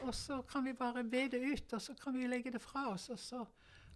Og 0.00 0.14
så 0.14 0.42
kan 0.42 0.64
vi 0.64 0.72
bare 0.72 1.04
be 1.04 1.28
det 1.28 1.40
ut, 1.52 1.72
og 1.72 1.82
så 1.82 1.94
kan 1.94 2.18
vi 2.18 2.26
legge 2.26 2.52
det 2.52 2.62
fra 2.62 2.88
oss. 2.92 3.08
Og 3.08 3.18
så 3.18 3.44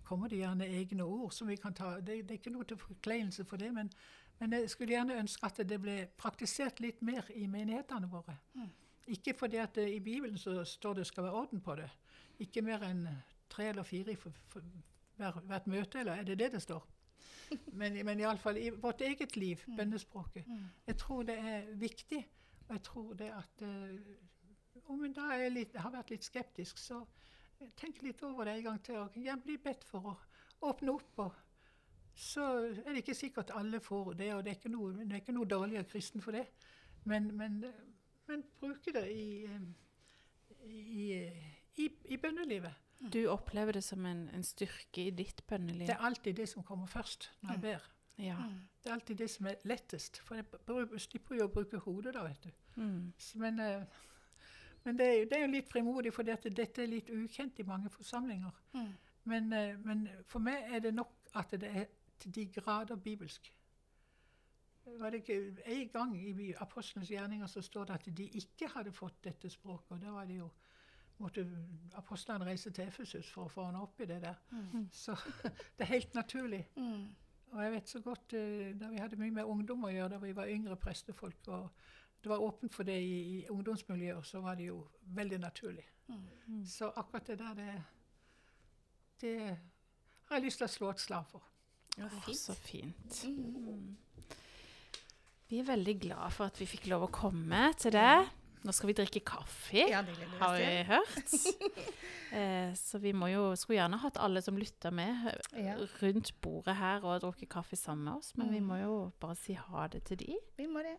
kommer 0.05 0.29
det 0.29 0.39
gjerne 0.39 0.67
egne 0.67 1.05
ord 1.05 1.33
som 1.33 1.49
vi 1.49 1.57
kan 1.57 1.75
ta. 1.75 1.97
Det, 2.01 2.07
det 2.07 2.31
er 2.31 2.41
ikke 2.41 2.53
noe 2.53 2.65
til 2.65 2.77
forkleinelse 2.77 3.45
for 3.45 3.57
det, 3.57 3.73
men, 3.75 3.91
men 4.39 4.53
jeg 4.53 4.71
skulle 4.71 4.93
gjerne 4.93 5.19
ønske 5.19 5.47
at 5.47 5.63
det 5.69 5.81
ble 5.81 6.09
praktisert 6.17 6.81
litt 6.81 7.03
mer 7.03 7.31
i 7.35 7.47
menighetene 7.47 8.11
våre. 8.11 8.37
Mm. 8.55 8.71
Ikke 9.17 9.35
fordi 9.39 9.57
at 9.57 9.75
det, 9.75 9.89
i 9.93 10.01
Bibelen 10.01 10.39
så 10.39 10.65
står 10.65 11.01
det 11.01 11.07
skal 11.07 11.25
være 11.25 11.33
orden 11.33 11.61
på 11.61 11.75
det. 11.75 11.89
Ikke 12.39 12.63
mer 12.63 12.85
enn 12.85 13.07
tre 13.49 13.69
eller 13.69 13.83
fire 13.83 14.13
i 14.13 14.19
hvert 15.17 15.67
møte, 15.67 16.01
eller 16.01 16.13
er 16.13 16.23
det 16.23 16.39
det 16.39 16.53
det 16.53 16.63
står? 16.63 16.87
Men, 17.81 17.97
men 18.07 18.21
iallfall 18.21 18.57
i 18.59 18.71
vårt 18.71 19.01
eget 19.01 19.37
liv, 19.37 19.61
Mm. 19.67 19.77
bønnespråket. 19.77 20.47
Mm. 20.47 20.63
Jeg 20.87 20.97
tror 20.97 21.23
det 21.23 21.37
er 21.39 21.67
viktig, 21.75 22.21
og 22.69 22.73
jeg 22.75 22.83
tror 22.83 23.13
det 23.15 23.31
at 23.33 23.63
uh, 23.63 24.91
Om 24.91 25.05
en 25.05 25.13
da 25.13 25.37
litt, 25.49 25.77
har 25.77 25.91
vært 25.91 26.11
litt 26.11 26.25
skeptisk, 26.25 26.79
så 26.79 27.05
tenk 27.77 28.03
litt 28.03 28.23
over 28.23 28.45
det 28.45 28.57
en 28.59 28.65
gang 28.65 28.83
til. 28.85 28.97
og 28.97 29.17
jeg 29.17 29.43
Bli 29.45 29.57
bedt 29.57 29.85
for 29.85 30.11
å 30.11 30.15
åpne 30.69 30.93
opp. 30.93 31.19
og 31.19 31.33
Så 32.15 32.43
er 32.85 32.91
det 32.93 32.97
ikke 33.05 33.15
sikkert 33.15 33.51
alle 33.55 33.81
får 33.81 34.13
det, 34.15 34.35
og 34.35 34.45
det 34.45 34.51
er 34.51 34.59
ikke 34.59 34.73
noe, 34.75 34.93
det 35.05 35.13
er 35.13 35.23
ikke 35.23 35.33
noe 35.33 35.49
dårligere 35.49 35.85
kristen 35.85 36.21
for 36.21 36.33
det. 36.33 36.47
Men, 37.05 37.31
men, 37.37 37.65
men 38.27 38.45
bruke 38.61 38.93
det 38.93 39.07
i, 39.13 39.45
eh, 39.45 39.61
i, 40.67 41.23
i, 41.77 41.89
i 42.05 42.17
bønnelivet. 42.17 42.75
Du 43.13 43.27
opplever 43.29 43.73
det 43.73 43.85
som 43.85 44.07
en, 44.07 44.29
en 44.35 44.43
styrke 44.43 45.07
i 45.07 45.11
ditt 45.11 45.43
bønneliv? 45.47 45.87
Det 45.87 45.95
er 45.97 46.05
alltid 46.07 46.35
det 46.37 46.49
som 46.49 46.63
kommer 46.63 46.87
først 46.87 47.31
når 47.43 47.51
jeg 47.51 47.59
Mm. 47.59 47.63
ber. 47.63 47.91
Ja. 48.19 48.37
Mm. 48.37 48.61
Det 48.83 48.91
er 48.91 48.95
alltid 48.95 49.17
det 49.19 49.31
som 49.31 49.47
er 49.47 49.55
lettest. 49.65 50.19
For 50.23 50.35
jeg 50.35 51.01
slipper 51.01 51.37
jo 51.37 51.45
å 51.49 51.53
bruke 51.53 51.79
hodet 51.79 52.15
da, 52.15 52.23
vet 52.23 52.43
du. 52.45 52.51
Mm. 52.77 53.13
Men, 53.35 53.61
eh, 53.61 53.83
men 54.85 54.97
det, 54.99 55.07
er 55.07 55.13
jo, 55.19 55.25
det 55.25 55.33
er 55.39 55.41
jo 55.47 55.53
litt 55.53 55.69
frimodig, 55.73 56.13
for 56.15 56.23
dette 56.23 56.83
er 56.83 56.87
litt 56.87 57.11
ukjent 57.11 57.59
i 57.59 57.63
mange 57.63 57.91
forsamlinger. 57.91 58.53
Mm. 58.73 58.95
Men, 59.25 59.53
eh, 59.53 59.77
men 59.85 60.09
for 60.27 60.39
meg 60.39 60.63
er 60.75 60.79
det 60.81 60.95
nok 60.95 61.13
at 61.35 61.51
det 61.51 61.71
er 61.77 61.85
til 62.19 62.31
de 62.35 62.47
grader 62.47 62.97
bibelsk. 62.97 63.53
Var 64.87 65.11
det 65.11 65.23
ikke 65.23 65.57
En 65.67 65.89
gang 65.89 66.17
i 66.17 66.53
Apostlenes 66.61 67.09
gjerninger 67.11 67.47
så 67.47 67.61
står 67.63 67.85
det 67.85 67.95
at 67.95 68.17
de 68.17 68.27
ikke 68.29 68.69
hadde 68.69 68.93
fått 68.93 69.23
dette 69.25 69.51
språket. 69.51 69.91
og 69.93 70.01
Da 70.01 70.11
var 70.11 70.25
det 70.27 70.37
jo, 70.39 70.51
måtte 71.23 71.45
apostlene 71.99 72.47
reise 72.47 72.73
til 72.75 72.89
Efesus 72.89 73.29
for 73.31 73.47
å 73.47 73.53
få 73.53 73.67
han 73.69 73.79
opp 73.79 74.01
i 74.03 74.09
det 74.11 74.21
der. 74.25 74.39
Mm. 74.51 74.89
Så 74.93 75.15
det 75.77 75.87
er 75.87 75.93
helt 75.93 76.15
naturlig. 76.15 76.65
Mm. 76.77 77.05
Og 77.55 77.63
jeg 77.63 77.73
vet 77.77 77.89
så 77.93 78.01
godt 78.03 78.35
eh, 78.35 78.73
da 78.79 78.91
vi 78.91 78.99
hadde 79.03 79.19
mye 79.21 79.35
med 79.35 79.51
ungdom 79.51 79.87
å 79.87 79.93
gjøre 79.93 80.17
da 80.17 80.23
vi 80.23 80.35
var 80.35 80.51
yngre 80.51 80.77
prestefolk, 80.81 81.51
og 81.55 81.69
det 82.25 82.33
var 82.33 82.43
åpent 82.43 82.75
for 82.75 82.89
det 82.89 82.97
i, 82.99 83.19
i 83.37 83.49
ungdomsmiljøer, 83.53 84.23
så 84.27 84.41
var 84.43 84.59
det 84.59 84.71
jo 84.73 84.81
veldig 85.15 85.39
naturlig. 85.43 85.85
Mm. 86.09 86.65
Så 86.67 86.91
akkurat 86.97 87.27
det 87.27 87.39
der, 87.39 87.55
det, 87.55 87.75
det 89.21 89.37
har 90.29 90.41
jeg 90.41 90.47
lyst 90.49 90.63
til 90.63 90.67
å 90.67 90.73
slå 90.73 90.91
et 90.95 91.05
slag 91.05 91.29
for. 91.31 91.51
Ja, 91.95 92.09
Å, 92.09 92.23
fint. 92.25 92.41
så 92.41 92.57
fint. 92.59 93.21
Mm. 93.29 93.95
Vi 95.51 95.61
er 95.61 95.69
veldig 95.69 95.95
glad 96.01 96.33
for 96.35 96.51
at 96.51 96.59
vi 96.59 96.67
fikk 96.67 96.89
lov 96.91 97.07
å 97.07 97.13
komme 97.15 97.69
til 97.79 97.95
det. 97.95 98.25
Nå 98.65 98.73
skal 98.73 98.89
vi 98.89 98.95
drikke 98.97 99.21
kaffe, 99.29 99.77
Ja, 99.91 100.01
vi 100.03 100.15
har 100.41 100.57
vi 100.59 100.83
hørt. 100.89 101.35
Eh, 102.35 102.73
så 102.75 102.99
vi 102.99 103.13
må 103.15 103.29
jo, 103.31 103.53
skulle 103.55 103.77
gjerne 103.79 103.99
hatt 104.03 104.17
alle 104.19 104.41
som 104.43 104.57
lytter 104.59 104.91
med 104.91 105.29
eh, 105.53 105.67
Ja. 105.69 105.75
rundt 106.01 106.33
bordet 106.43 106.75
her 106.81 107.05
og 107.07 107.21
drukket 107.23 107.47
kaffe 107.53 107.77
sammen 107.79 108.09
med 108.09 108.17
oss, 108.17 108.33
men 108.35 108.51
vi 108.51 108.59
Mm. 108.59 108.67
må 108.73 108.79
jo 108.81 108.95
bare 109.21 109.37
si 109.39 109.53
ha 109.55 109.87
det 109.87 110.01
til 110.09 110.17
de. 110.19 110.35
Vi 110.59 110.67
må 110.67 110.83
det. 110.83 110.97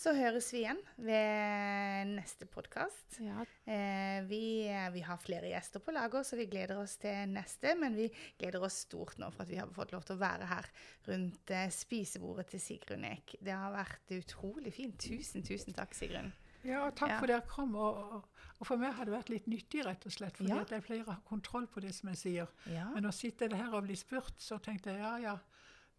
Så 0.00 0.14
høres 0.16 0.48
vi 0.54 0.62
igjen 0.62 0.78
ved 0.96 2.14
neste 2.14 2.46
podkast. 2.48 3.18
Ja, 3.20 3.44
Eh, 3.66 4.22
vi, 4.30 4.66
eh, 4.66 4.88
vi 4.94 5.00
har 5.04 5.18
flere 5.20 5.50
gjester 5.52 5.78
på 5.84 5.92
lager, 5.92 6.22
så 6.24 6.36
vi 6.38 6.46
gleder 6.46 6.78
oss 6.80 6.96
til 6.96 7.28
neste. 7.28 7.74
Men 7.78 7.94
vi 7.94 8.08
gleder 8.38 8.62
oss 8.64 8.86
stort 8.86 9.18
nå 9.18 9.30
for 9.30 9.42
at 9.42 9.48
vi 9.50 9.56
har 9.60 9.66
fått 9.68 9.92
lov 9.92 10.04
til 10.06 10.16
å 10.16 10.20
være 10.24 10.46
her 10.48 10.64
rundt 11.06 11.50
eh, 11.50 11.68
spisebordet 11.68 12.46
til 12.48 12.60
Sigrun 12.60 13.04
Ek. 13.04 13.36
Det 13.42 13.52
har 13.52 13.72
vært 13.76 14.08
utrolig 14.16 14.72
fint. 14.72 14.96
Tusen, 14.98 15.42
tusen 15.42 15.74
takk, 15.76 15.92
Sigrun. 15.92 16.32
Ja, 16.64 16.86
og 16.86 16.94
takk 16.96 17.08
Ja. 17.14 17.18
for 17.20 17.26
dere 17.26 17.40
kom. 17.48 17.74
Og, 17.74 18.24
og, 18.60 18.66
for 18.66 18.76
meg 18.76 18.92
har 18.94 19.04
det 19.08 19.14
vært 19.14 19.30
litt 19.32 19.46
nyttig, 19.48 19.84
rett 19.86 20.04
og 20.06 20.12
slett. 20.12 20.36
Fordi 20.36 20.50
Ja. 20.52 20.60
at 20.60 20.70
jeg 20.70 20.82
pleier 20.84 21.04
å 21.06 21.14
ha 21.14 21.20
kontroll 21.28 21.66
på 21.66 21.80
det 21.80 21.94
som 21.94 22.08
jeg 22.12 22.18
sier. 22.18 22.46
Ja. 22.66 22.88
Men 22.94 23.04
å 23.08 23.12
sitte 23.12 23.48
her 23.54 23.72
og 23.74 23.84
bli 23.84 23.96
spurt, 23.96 24.34
så 24.38 24.58
tenkte 24.60 24.90
jeg 24.92 25.00
ja, 25.00 25.16
ja. 25.18 25.38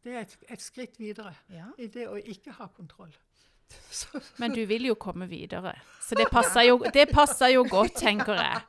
Det 0.04 0.14
er 0.16 0.22
et, 0.22 0.38
et 0.50 0.62
skritt 0.62 0.98
videre 0.98 1.36
ja. 1.50 1.68
i 1.78 1.86
det 1.88 2.08
å 2.10 2.16
ikke 2.18 2.52
ha 2.58 2.68
kontroll. 2.68 3.12
Så, 3.90 4.20
Men 4.38 4.52
du 4.52 4.66
vil 4.66 4.84
jo 4.90 4.96
komme 4.96 5.28
videre, 5.30 5.72
så 6.02 6.16
det 6.16 6.26
passer 6.36 6.66
jo, 6.68 6.78
det 6.92 7.06
passer 7.14 7.54
jo 7.54 7.64
godt, 7.64 7.94
tenker 7.96 8.34
jeg. 8.36 8.62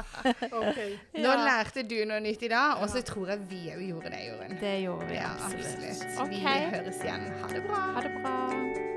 ok. 0.52 0.80
Nå 1.16 1.32
lærte 1.46 1.82
du 1.88 1.96
noe 2.04 2.20
nytt 2.20 2.42
i 2.42 2.48
dag, 2.52 2.82
og 2.82 2.90
så 2.92 3.00
tror 3.00 3.32
jeg 3.32 3.46
vi 3.48 3.62
òg 3.72 3.86
gjorde 3.88 4.10
det, 4.12 4.20
Jorunn. 4.28 4.58
Det 4.60 4.76
gjorde 4.82 5.08
vi 5.08 5.14
Ja, 5.16 5.32
absolutt. 5.32 5.66
absolutt. 5.88 6.20
OK, 6.20 6.30
Vi 6.36 6.44
høres 6.44 7.02
igjen. 7.06 7.28
Ha 7.40 7.48
det 7.54 7.64
bra. 7.70 7.82
ha 7.96 8.00
det 8.04 8.14
bra. 8.20 8.89